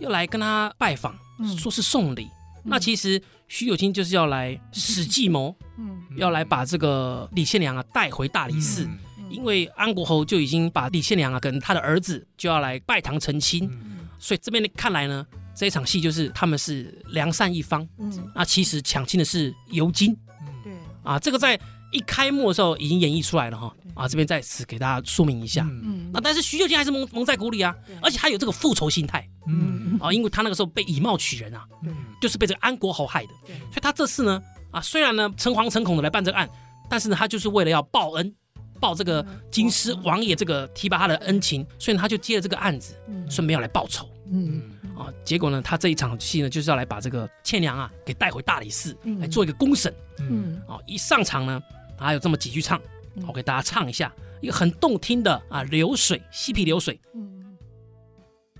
[0.00, 1.16] 要来跟他拜访，
[1.56, 2.28] 说是送礼。
[2.64, 5.54] 那其实许九卿就是要来使计谋，
[6.16, 8.88] 要来把这个李献良啊带回大理寺，
[9.30, 13.70] 因为安国侯就已经把李献良啊跟他的儿子就要来拜堂成亲，
[14.18, 17.88] 所以这边看来呢，这一场戏就是他们是良善一方，
[18.34, 20.16] 那其实抢亲的是尤金。
[21.08, 21.58] 啊，这个在
[21.90, 23.74] 一开幕的时候已经演绎出来了哈。
[23.94, 25.66] 啊，这边在此给大家说明一下。
[25.66, 29.26] 嗯，那但是徐秀清还是蒙蒙在鼓里啊，而且他有这个复仇心态。
[29.46, 31.64] 嗯，啊，因为他那个时候被以貌取人啊，
[32.20, 33.30] 就是被这个安国侯害的。
[33.46, 34.40] 所以他这次呢，
[34.70, 36.46] 啊，虽然呢诚惶诚恐的来办这个案，
[36.90, 38.34] 但是呢，他就是为了要报恩，
[38.78, 42.94] 报这个京师王爷这个提拔他的恩情，所以他就接了这个案子，
[43.30, 44.06] 顺便要来报仇。
[44.30, 44.62] 嗯，
[44.96, 49.94] 啊，结果呢，他这一场戏呢，就是要来把这个倩娘啊给带回大理寺来做一个公审。
[50.20, 51.62] 嗯，啊，一上场呢，
[51.98, 52.80] 还有这么几句唱，
[53.26, 57.00] 我给大家唱一下，一个很动听的啊，流水，嬉皮流水。
[57.14, 57.56] 嗯，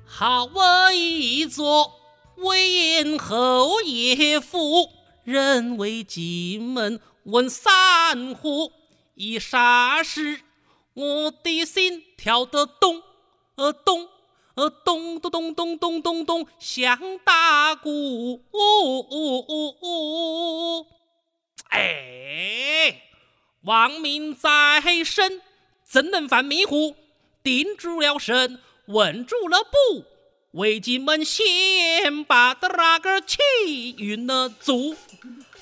[0.05, 1.93] 好我一座
[2.37, 4.89] 威严侯爷府，
[5.25, 8.73] 人为进门问三呼，
[9.15, 10.41] 一霎时
[10.95, 13.03] 我的心跳得咚
[13.57, 14.09] 呃咚。
[14.59, 17.91] 呃，咚咚咚咚咚咚咚，响大鼓。
[17.91, 20.87] 呜呜呜呜。
[21.71, 23.03] 哎，
[23.63, 25.41] 王命在身，
[25.85, 26.97] 怎能犯迷糊？
[27.45, 30.05] 定住了神，稳住了步，
[30.51, 33.37] 为进门先把的那个气
[33.97, 34.97] 运了足。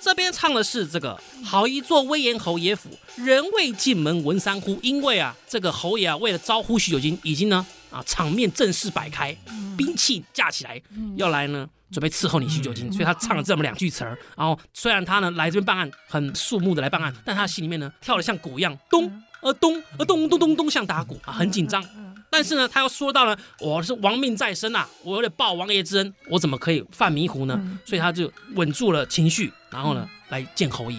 [0.00, 4.78] 这边唱的是这个，好一座威严侯爷府，人为进门闻三呼。
[4.82, 7.66] 因为啊，这个侯爷啊，为了招呼许久经，已经呢。
[7.96, 9.34] 啊，场面正式摆开，
[9.74, 10.78] 兵器架起来，
[11.16, 14.18] 要来呢，准备伺候你许久经，所以他唱了这么两句词儿。
[14.36, 21.82] 然后虽然他呢来这边办案，很肃穆的来办案，但他心里面呢跳得像鼓一样，咚呃咚呃咚咚咚咚像打鼓啊，很紧张。
[22.28, 27.58] 但是呢，他又说到呢，我是亡命在身呐，我有点报王爷之恩，我怎么可以犯迷糊呢？
[27.86, 30.98] 所以他就稳住了情绪，然后呢来见侯爷。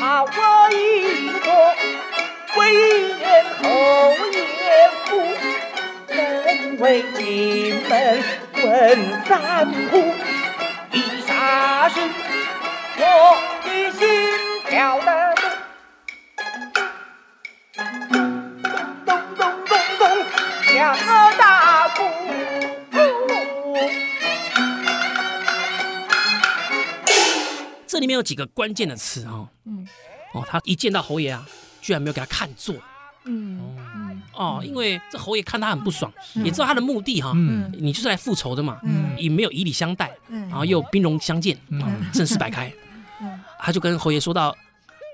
[0.00, 0.30] 啊，我
[0.70, 1.50] 一个
[2.56, 2.62] 威
[3.18, 3.64] 严侯
[4.32, 4.44] 爷。
[6.08, 8.22] 人为进门
[8.62, 9.98] 问三呼，
[10.92, 12.00] 一霎时
[12.96, 13.02] 我
[13.64, 13.98] 的心
[14.68, 15.34] 跳得
[17.74, 17.82] 咚
[19.04, 20.02] 咚咚咚咚，
[20.74, 21.98] 像个大鼓。
[27.86, 29.88] 这里面有几个关键的词哦，嗯，
[30.32, 31.46] 哦，他一见到侯爷啊，
[31.84, 32.74] 居然没有给他看座，
[33.24, 33.60] 嗯。
[34.32, 36.12] 哦，因为这侯爷看他很不爽，
[36.44, 37.32] 也知道他的目的哈，
[37.78, 38.80] 你就是来复仇的嘛，
[39.16, 41.56] 也没有以礼相待，然后又兵戎相见，
[42.12, 42.72] 正式摆开，
[43.60, 44.48] 他就跟侯爷说到：“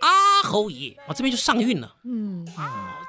[0.00, 0.08] 啊，
[0.44, 2.46] 侯爷，我这边就上韵了，嗯，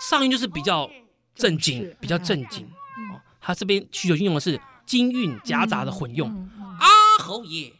[0.10, 0.90] 上韵就是比较
[1.34, 2.66] 正经，比较正经，
[3.14, 6.28] 哦，他这边许久运用的是金韵夹杂的混用，
[6.78, 6.88] 啊，
[7.20, 7.72] 侯爷，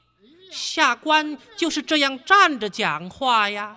[0.52, 3.76] 下官就是这样站着讲话呀，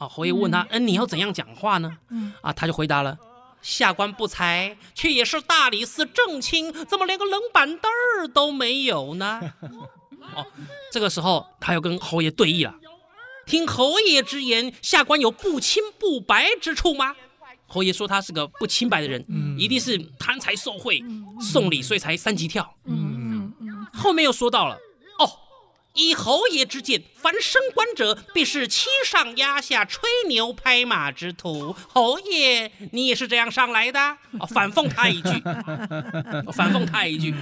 [0.00, 1.98] 啊，侯爷问他，嗯，你要怎样讲话呢？
[2.40, 3.18] 啊，他就回答了。
[3.60, 9.52] 下官不才，却也是大理寺正卿，怎么连个冷板凳儿都没有呢？
[10.34, 10.46] 哦，
[10.90, 12.74] 这个时候他又跟侯爷对弈了。
[13.44, 17.14] 听侯爷之言，下官有不清不白之处吗？
[17.66, 22.74] 侯爷说他是个不清白的人，嗯、一定是贪财受贿、嗯、送礼，所以才三级跳。
[22.86, 24.78] 嗯嗯、后面又说到了。
[25.94, 31.74] 依侯爷之见，凡升官者必是欺上压下、吹牛拍马之徒。
[31.88, 33.98] 侯爷，你也是这样上来的？
[34.38, 35.28] 哦，反讽他一句，
[36.46, 37.34] 哦、反讽他一句。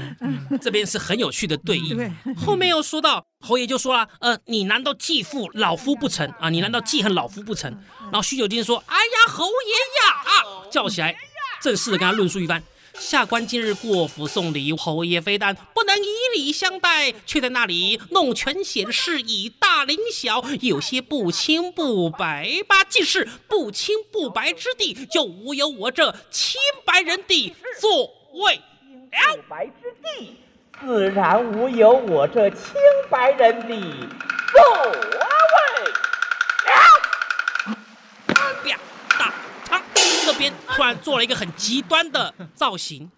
[0.62, 2.10] 这边是很有趣的对弈。
[2.34, 6.48] 后面又说到，侯爷就说了：“呃，你难道记负老夫不成啊？
[6.48, 7.70] 你难道记恨老夫不成？”
[8.10, 9.72] 然后许九金说：“哎呀，侯爷
[10.08, 11.14] 呀！”啊，叫起来，
[11.60, 12.62] 正式的跟他论述一番。
[12.98, 22.84] 下官今日过府送礼，侯爷非但不能以礼相待，却在那里弄权显示，以大凌小，有些不清不白吧？
[22.84, 28.62] 既是不清不白之地，就无有我这清白人的作为了。
[29.36, 30.36] 不白之地，
[30.80, 32.74] 自然无有我这清
[33.08, 33.68] 白人的
[34.52, 35.28] 作为了。
[40.28, 43.10] 这边突然做了一个很极端的造型，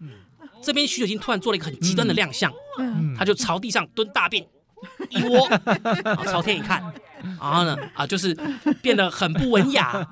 [0.63, 2.53] 这边徐九金突然做了一个很极端的亮相，
[3.19, 4.47] 他就朝地上蹲大便
[5.11, 5.49] 一窝，
[6.25, 6.81] 朝天一看，
[7.41, 8.33] 然后呢啊，就是
[8.81, 10.07] 变得很不文雅。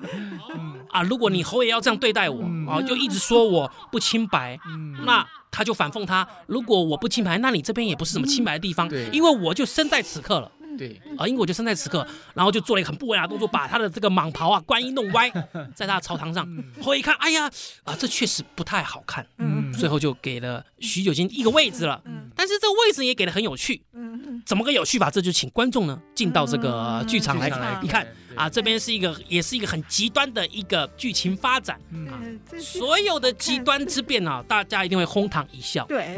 [0.91, 1.01] 啊。
[1.03, 4.59] 如果你侯爷要这样对待我啊，就一直说我不清白，
[5.05, 10.51] 那他就反讽他，如果我不清白，那你这边也不是什么清白的地方，因为我就生在此刻了。
[10.77, 15.29] 对啊，英国就生在此刻，然后就做了一个很不文雅的动作，把他的这个蟒袍啊、冠衣弄歪，
[15.75, 16.47] 在他的朝堂上。
[16.81, 17.49] 后一看，哎呀，
[17.83, 19.25] 啊，这确实不太好看。
[19.37, 22.01] 嗯，最后就给了许九金一个位置了。
[22.05, 23.81] 嗯，但是这个位置也给的很有趣。
[23.93, 25.09] 嗯，怎么个有趣法？
[25.09, 28.07] 这就请观众呢进到这个剧场来看一看。
[28.39, 31.77] 啊，这边是一个，也是一个很极端的一个剧情发展。
[31.91, 35.85] 嗯，所有的极端之变啊，大家一定会哄堂一笑。
[35.87, 36.17] 对，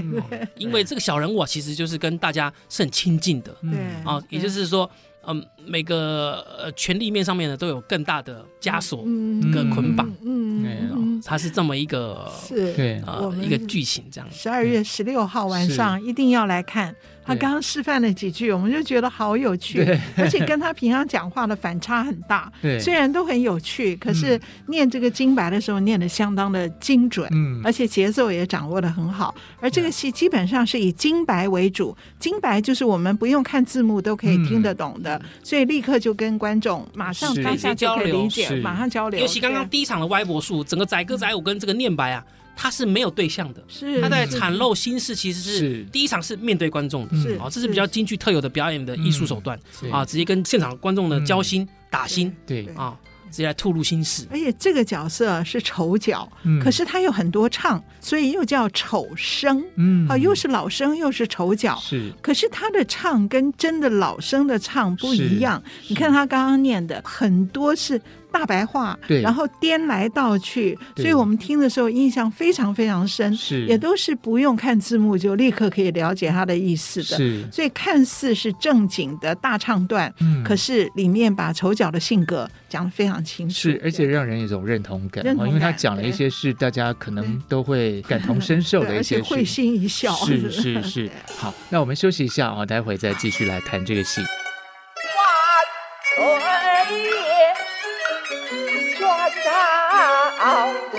[0.55, 3.51] 因为这个小人物啊，其实就是跟大家是很亲近的。
[3.63, 3.71] 对，
[4.05, 4.87] 啊，也就是说，
[5.25, 10.07] 嗯，每个呃权力面上面呢，都有更大的枷锁跟捆绑。
[10.23, 12.71] 嗯，它是这么一个是。
[12.73, 12.99] 对。
[12.99, 14.29] 啊一个剧情这样。
[14.31, 16.95] 十二月十六号晚上一定要来看。
[17.23, 19.85] 他刚刚示范了几句，我们就觉得好有趣，
[20.17, 22.51] 而且跟他平常讲话的反差很大。
[22.61, 29.33] 对，虽然都很有趣，可是念这个金白的时候念的相当的精准，嗯，而且节奏也掌握的很好。
[29.59, 39.19] 而这个戏基本上是以金白为主，金白就是我们不用看字幕都可以听得懂的，所以立刻就跟观众马上当下就可以理解，马上交流。
[39.19, 42.23] 尤其刚刚第一场的歪脖术，整个载歌载舞跟这个念白啊。
[42.61, 49.59] 他是没有对象的，是他在袒露心事，其实是第一场是面对观众的，是啊，这是比较京剧特有的表演的艺术手段
[49.91, 52.67] 啊，直接跟现场观众的交心打心，对。
[52.75, 52.95] 啊，
[53.31, 54.27] 直接来吐露心事。
[54.29, 56.31] 而且这个角色是丑角，
[56.63, 65.63] 可是他有很多唱，所以又叫丑生，嗯，啊，又是老生又是丑角，是，可是他的唱跟真的老生的唱不一样。
[65.87, 67.99] 你看他刚刚念的很多是。
[68.31, 91.09] 大白话，对，然后颠来倒去，所以我们听的时候印象非常非常深，是，也都是不用看字幕就立刻可以了解他的意思的，是，所以看似是正经的大唱段，嗯，可是里面把丑角的性格讲得非常清楚，是，而且让人有一种认同感，认同感，因为他讲了一些事，大家可能都会感同身受的一些事，会心一笑，是是是。
[91.37, 94.21] 好，那我们休息一下啊，待会再继续来谈这个戏。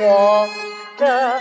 [0.05, 0.49] 我
[0.97, 1.41] 这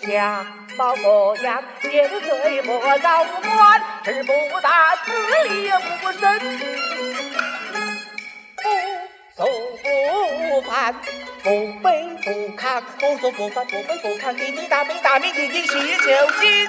[0.00, 0.44] 相
[0.76, 5.12] 貌模样年岁莫饶官志不大资
[5.48, 6.40] 历也不深
[8.56, 8.64] 不
[9.36, 9.46] 熟
[10.50, 10.92] 不凡
[11.44, 16.68] 不卑不亢不作不亢不卑不亢的你大明大明的你是一条心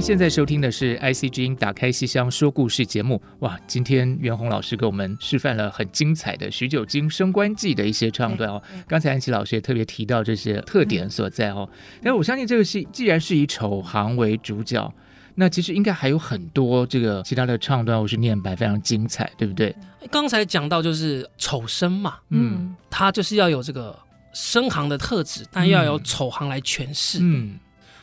[0.00, 3.20] 现在收听的是 IC 之音打开戏箱说故事节目。
[3.40, 8.62] 哇，今天袁弘老师给我们示范了很精彩的许久经升官记的一些唱段哦。
[8.86, 11.68] 刚才安琪老师也特别提到这些特点所在哦。
[12.02, 14.92] 但我相信这个戏既然是以丑行为主角，
[15.34, 19.74] 那其实应该还有很多这个其他的唱段或是念白非常精彩，对不对？
[20.10, 23.98] 刚才讲到就是丑生嘛，嗯，他就是要有这个
[24.32, 27.58] 生行的特质，但要有丑行来诠释，嗯。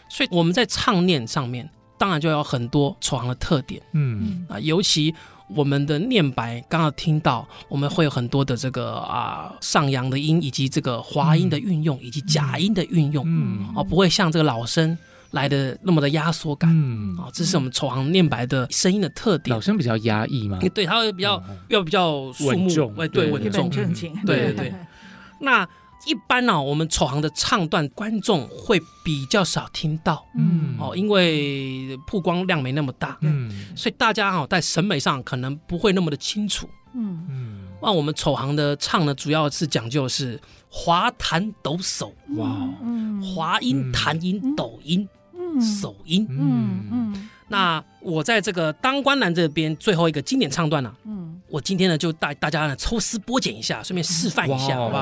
[0.07, 1.67] 所以我们在唱念上面，
[1.97, 4.45] 当然就有很多丑行的特点，嗯。
[4.49, 5.13] 啊，尤其
[5.47, 13.73] 我们的念白，刚刚听到我们会有很多的这个啊上扬的音，以及这个滑音的运用，以及假音的运用，嗯。
[13.75, 14.97] 啊，不会像这个老生
[15.31, 17.17] 来的那么的压缩感，嗯。
[17.17, 19.55] 啊，这是我们丑行念白的声音的特点。
[19.55, 23.85] 老生比较压抑嘛，对，他会比较要比较稳重，哎，对，稳重，对
[24.25, 24.73] 对对，
[25.39, 25.67] 那。
[26.05, 37.25] 一般呢、啊，我们丑行的唱段，观众会比较少听到，嗯，哦，因为曝光量没那么大，嗯，所以大家哈在审美上可能不会那么的清楚，嗯。
[37.29, 37.61] 嗯。
[37.81, 40.39] 那我们丑行的唱呢，主要是讲究是
[40.69, 42.49] 滑弹抖手，哇，
[42.81, 47.29] 嗯，滑音弹音抖音，嗯，擞音，嗯嗯。
[47.47, 55.01] 那我在这个当官男这边最后一个经典唱段呢、啊，嗯，我今天呢就带大家呢抽丝剥茧一下，顺便示范一下，好不好？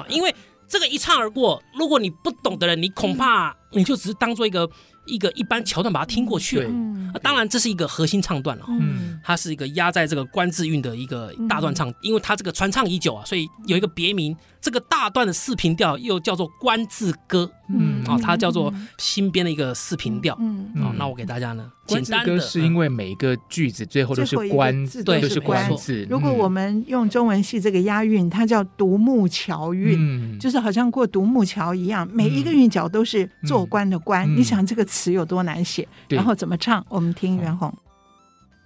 [0.00, 0.34] 啊，因为
[0.66, 4.68] 这个一唱而过，如果你不懂的人，你恐怕你就只是当做一个。
[5.08, 25.72] 一个一般桥段把它听过去了，嗯、当然这是一个核心唱段了，嗯，它是一个压在这个关字韵的一个大段唱，嗯、因为它这个传唱已久啊，所以有一个别名，这个大段的四平调又叫做关字歌，嗯，啊，它叫做新编的一个四平调，嗯，啊，那我给大家呢，简单的是因为每一个句子最后都是关字，对，都是关。
[25.76, 26.04] 字。
[26.10, 34.26] 如果我们用中文系这个押韵，它叫独木桥韵，嗯、就是好像过独木桥一样，每一个韵脚都是做官的官。
[34.28, 34.84] 嗯、你想这个。
[34.86, 36.82] 词有多难写，然后怎么唱？
[36.88, 37.70] 我们听袁弘。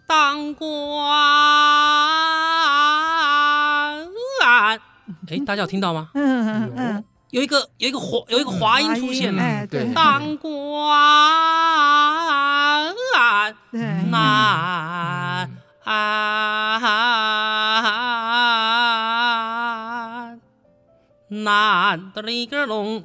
[0.07, 0.69] 当官，
[4.45, 4.79] 哎，
[5.47, 6.11] 大家有听到吗？
[6.15, 9.43] 嗯嗯嗯，有一个有一个滑有一个滑音出现了。
[9.43, 9.93] 哎，对。
[9.95, 10.53] 当官，
[14.11, 15.49] 难，
[21.31, 23.03] 难的一个龙。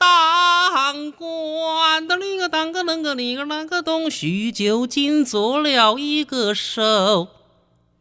[0.00, 7.28] 当官的那个当个那个那个那个东许九经做了一个手，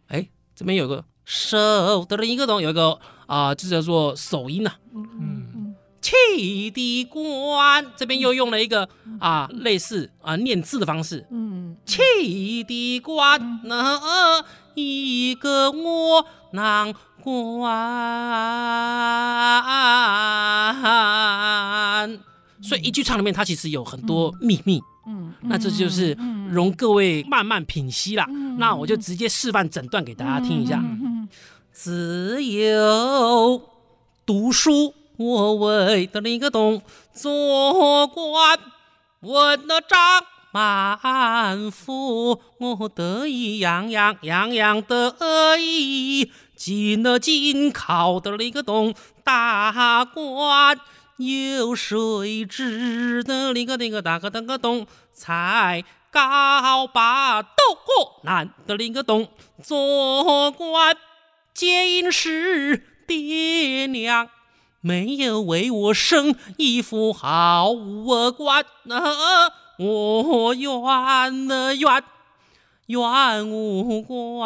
[0.08, 2.98] 哎，这边有个手的一个东，有一个
[3.28, 4.72] 啊，这叫做手音呐。
[4.96, 5.06] 嗯
[5.54, 8.88] 嗯，气的官这边又用了一个
[9.20, 11.28] 啊，类似啊念字的方式。
[11.30, 14.42] 嗯，气的官那
[14.74, 16.96] 一个我囊。
[17.22, 17.70] 关，
[22.62, 24.82] 所以一句唱里面，它其实有很多秘密。
[25.08, 26.16] 嗯，那这就是
[26.50, 28.26] 容各位慢慢品析啦。
[28.58, 30.84] 那我就直接示范整段给大家听一下。
[31.72, 33.62] 自幼
[34.26, 36.82] 读书，我为的那个懂，
[37.14, 38.60] 做官
[39.22, 39.98] 我得帐
[40.52, 45.16] 满腹，我得意洋洋洋洋得
[45.58, 46.32] 意。
[46.56, 48.94] 进了京考的那个洞，
[49.24, 50.78] 大官
[51.20, 57.50] 有谁知的那个那个大个那个洞，才高八斗
[57.86, 59.28] 过难得那个洞，
[59.62, 60.96] 做官
[61.54, 64.30] 皆因是爹娘
[64.80, 67.74] 没有为我生一副好
[68.32, 68.66] 官，
[69.78, 72.04] 我愿的愿。
[72.90, 74.42] 愿无关，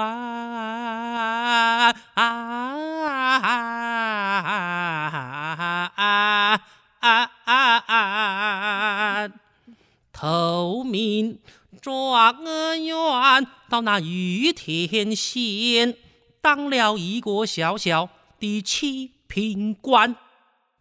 [10.12, 11.40] 投名
[11.82, 15.96] 状元到那玉田县，
[16.42, 18.10] 当了一个小小
[18.42, 20.18] 的七品官。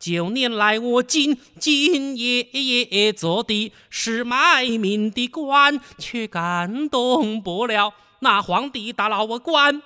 [0.03, 9.81] 九年来，我兢兢业业做的是卖命的官，却感动不了那皇帝大老官，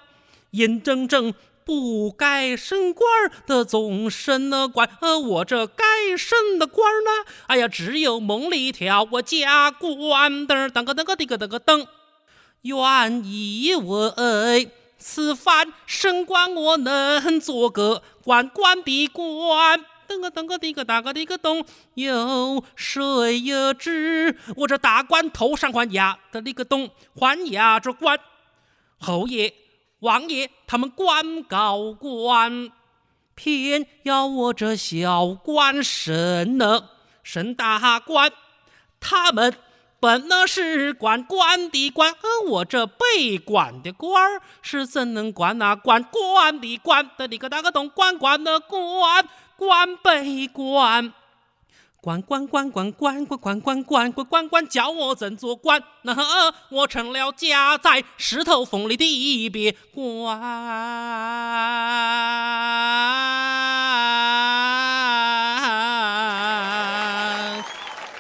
[0.53, 1.35] 眼睁睁
[1.67, 3.07] 不该升官
[3.47, 5.85] 的总升了官，而我这该
[6.17, 7.31] 升的官呢？
[7.49, 11.87] 哎呀，只有梦里挑我加官的，噔个噔个的个的个噔，
[12.63, 19.85] 愿意为此番升官，我能做个官官的官。
[20.07, 28.19] 噔个噔个滴个哒个滴个咚，有谁又知我这大官头上还压的那个咚，还压着官，
[28.99, 29.53] 侯爷、
[30.01, 32.71] 王爷他们官高官，
[33.35, 36.93] 偏要我这小官升了
[37.23, 38.33] 升大官，
[39.01, 39.55] 他们。
[39.99, 49.27] 本那是管官的官，而我这被管的官是怎能管那管官的官的你个大个懂管管的官
[49.57, 51.13] 关被管。
[51.99, 55.83] 关关关关关关关关关关关关，叫我怎做官？
[56.03, 56.15] 那
[56.69, 60.41] 我成了夹在石头缝里的一别官。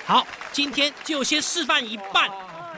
[0.05, 2.29] 好，今天就先示范一半。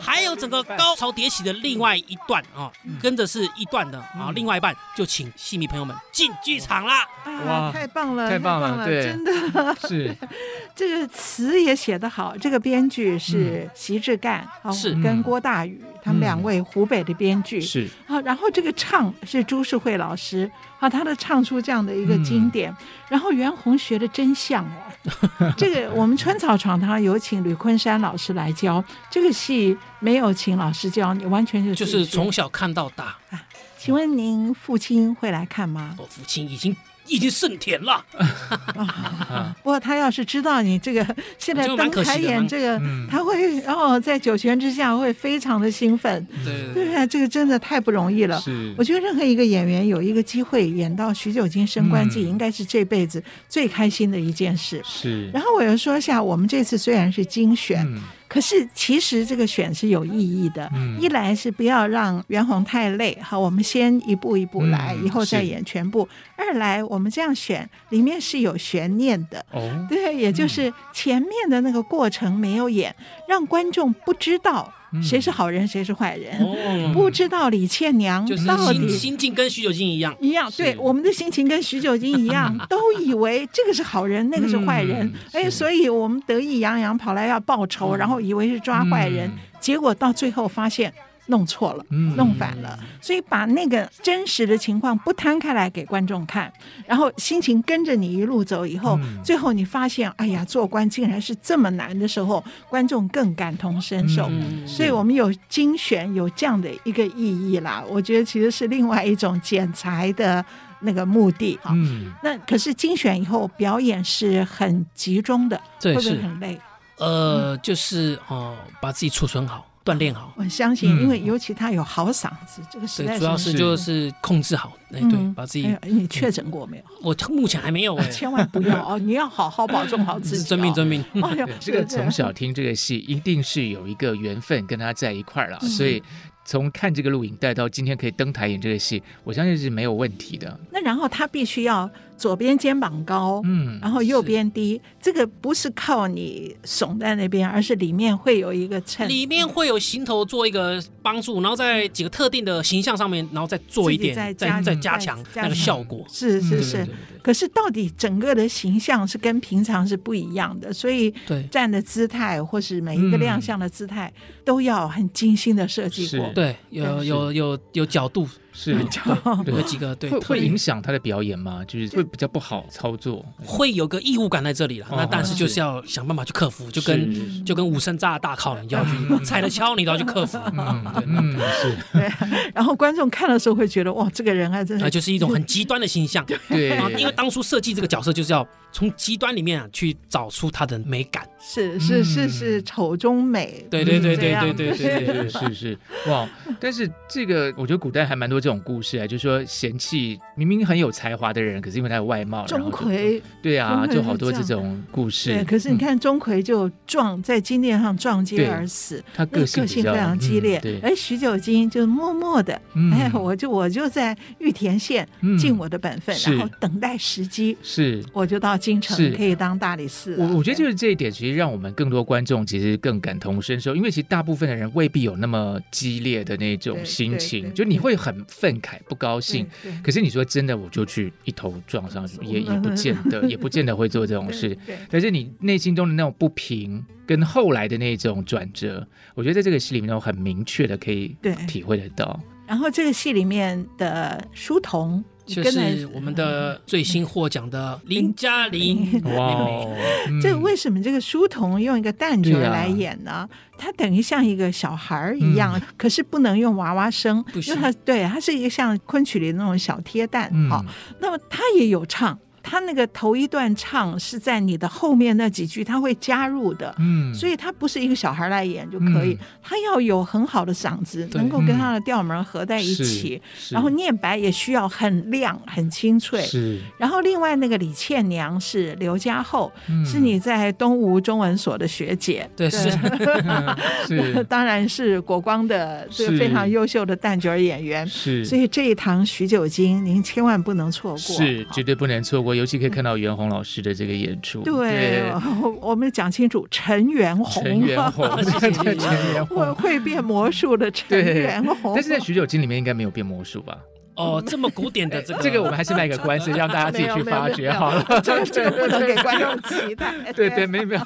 [0.01, 2.70] 还有整个高潮迭起的另外一段啊，
[3.01, 7.07] 跟着是一段的啊，另外一半就请戏迷朋友们进剧场啦！
[7.46, 9.76] 哇，太棒了，太棒了，对，真的。
[9.88, 10.16] 是。
[10.74, 14.94] 这个词也写得好，这个编剧是席志干，是。
[15.03, 17.61] 跟郭大宇他们两位湖北的编剧。
[17.61, 17.88] 是。
[18.07, 22.74] 啊，然后这个唱是朱世慧老师啊，他的唱出这样的一个经典，
[23.09, 29.76] 然后袁弘学的真像哦， 这个我们春草床堂有请吕昆山老师来教这个戏。
[30.01, 33.07] 没有请老师教你，完全就是就是从小看到大。
[33.31, 33.43] 啊，
[33.76, 35.97] 请问您父亲会来看吗？
[35.99, 36.76] 我父亲已经。
[37.09, 38.05] 已经胜甜了，
[39.63, 41.05] 不过他要是知道你这个
[41.39, 42.81] 现在登台演这个，
[43.11, 46.27] 他会哦在九泉之下会非常的兴奋。
[46.45, 48.41] 对对啊，这个真的太不容易了。
[48.41, 54.81] 是，我觉得任何一个演员有一个机会演到许久经升官记，应该是这辈子最开心的一件事。
[54.85, 55.31] 是。
[55.31, 57.87] 然后我又说一下，我们这次虽然是精选，
[58.29, 60.70] 可是其实这个选是有意义的。
[61.01, 66.07] 一来是不要让袁弘太累，好，我们先一步一步来，以后再演全部。
[66.37, 66.99] 二来我。
[66.99, 90.93] 我们这样选，里面是有悬念的，哦、 对，也就是前面的那个过程没有演，嗯、让观众不知道谁是好人，谁是坏人，嗯、 不知道李倩娘到底心境跟许久经一样，一样，对，我们的心情跟许久经一样， 都以为这个是好人，那个是坏人，嗯、哎，所以我们得意洋洋跑来要报仇，嗯、然后以为是抓坏人，嗯、结果到最后发现。
[91.29, 91.85] 弄错了，
[92.16, 96.53] 弄反了，所以把那个真实的情况不摊开来给观众看，
[96.87, 104.31] 然后心情跟着你一路走以后，最后你发现，哎呀，做官竟然是这么难的时候，观众更感同身受。
[104.66, 107.85] 所以我们有精选，有这样的一个意义啦。
[107.89, 110.45] 我觉得其实是另外一种剪裁的
[110.81, 111.59] 那个目的。
[111.66, 116.59] 嗯，那可是精选以后表演是很集中的，会不会很累？
[116.99, 119.68] 呃，就是哦，把自己储存好。
[119.89, 125.74] 锻炼好，我相信，因为尤其他有好嗓子，这个时代主要是就是控制好，哎，对，把自己。
[125.84, 126.84] 你确诊过没有？
[127.03, 128.99] 我目前还没有，千万不要 哦！
[128.99, 131.03] 你要好好保重好自己，遵命遵命。
[131.22, 136.03] 哎呀，这个从小听这个戏，一定是有一个缘分跟他在一块儿了，所以
[136.45, 140.61] 从看这个录影带到今天可以登台演这个戏，我相信是没有问题的。
[140.70, 141.91] 那然后他必须要。
[142.19, 155.25] 左边肩膀高，嗯，然后右边低，这个不是靠你耸在那边，而是里面会有一个衬，里面会有行头做一个帮助，然后在几个特定的形象上面，然后再做一点，再再再加强。
[155.37, 156.05] 那个效果。
[156.11, 156.87] 是是是，
[157.23, 161.14] 可是到底整个的形象是跟平常是不一样的，所以
[161.51, 164.12] 站的姿态或是每一个亮相的姿态
[164.45, 166.29] 都要很精心的设计过。
[166.35, 168.27] 对，有有有有角度。
[168.61, 168.73] 是，
[169.47, 171.63] 有几个对，会影响他的表演吗？
[171.65, 174.87] 就是会比较不好操作，会有个异物感在这里了。
[174.91, 180.37] 那但是就是要想办法去克服，就跟就跟武生扎大靠，你要去踩了敲， 你都要去克服。
[180.57, 181.77] 嗯，嗯，是。
[181.93, 182.11] 对，
[182.53, 186.27] 然后观众看的时候会觉得，哇，这个人还真的就是一种很极端的形象。
[186.49, 191.27] 对，因为当初设计这个角色就是要从极端里面啊去找出它的美感。
[191.41, 193.64] 是是是是，丑中美。
[193.71, 196.29] 对对对对对对对对是是哇！
[196.59, 205.45] 但是这个我觉得古代还蛮多这种故事啊，就是说嫌弃明明很有才华的人，可是因为他有外貌，钟馗对啊，就好多这种故事。
[205.45, 210.59] 可是你看钟馗就撞在金殿上撞击而死，他个性非常激烈。
[210.59, 212.61] 对，哎许久经就默默的，
[212.93, 215.09] 哎，我就我就在玉田县
[215.39, 217.57] 尽我的本分，然后等待时机。
[217.62, 218.58] 是，我就到。
[218.59, 220.17] 京城可以当大理寺。
[220.19, 228.79] 我我觉得就是这一点，其实让我们更多观众其实更感同身受，因为其实大部分的人未必有那么激烈的那种心情，就你会很愤慨。
[228.89, 229.47] 不高兴，
[229.85, 234.57] 可是你说真的，我就去一头撞上去，也也不见得， 也不见得会做这种事。
[234.89, 241.15] 但是你内心中的那种不平，跟后来的那种转折，我觉得在这个戏里面我很明确的可以
[241.47, 242.19] 体会得到。
[242.47, 245.05] 然后这个戏里面的书童。
[245.29, 249.01] 就是我们的最新获奖的林嘉玲。
[249.14, 249.64] 哇，
[250.22, 253.29] 这为什么这个书童用一个旦角来演呢？
[253.57, 260.33] 他等于像一个小孩一样，可是不能用娃娃声，因为他对他是一个像昆曲里那种小贴蛋。
[260.49, 260.64] 好，
[261.01, 262.18] 那么他也有唱。
[262.49, 273.20] 他那个头一段唱是在你的后面那几句他会加入的，嗯，所以他不是一个小孩来演就可以，嗯、他要有很好的嗓子，能够跟他的调门合在一起，
[273.51, 276.59] 然后念白也需要很亮很清脆，是。
[276.78, 282.59] 然后另外那个李倩娘是刘家后，嗯、是你在东吴中文所的学姐，对，对。
[283.86, 288.24] 是，是， 当然是国光的这个非常优秀的旦角演员，是。
[288.24, 294.43] 所以这一堂许久经，您千万不能错过，是绝对不能错过，尤其可以看到袁弘老师的这个演出。
[294.43, 295.12] 对，对
[295.61, 301.74] 我们讲清楚，陈元洪， 陈元洪，陈元洪，会会变魔术的陈元洪。
[301.74, 303.59] 但是在许久经里面应该没有变魔术吧？
[303.99, 307.84] 哦，这么古典的这个，这个我们还是卖个关子， 让大家自己去发掘好了。
[308.01, 309.92] 这个这个不能给观众期待。
[310.14, 310.80] 对对，没有没有。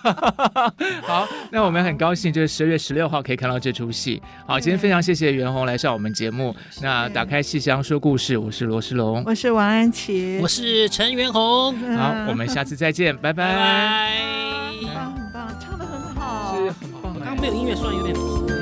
[1.03, 4.23] 好，那我们很高兴，就是十二月十六号可以看到这出戏。
[4.47, 6.57] 好，今天非常谢谢袁弘来上我们节目。
[6.81, 11.77] 那打开戏箱说故事，我是罗世龙，我是王安琪，我是陈元弘。
[11.97, 14.11] 好，我们下次再见，拜拜。
[14.81, 17.13] 很棒很棒，唱的很好，是很棒。
[17.23, 18.62] 刚刚没有音乐，算有点。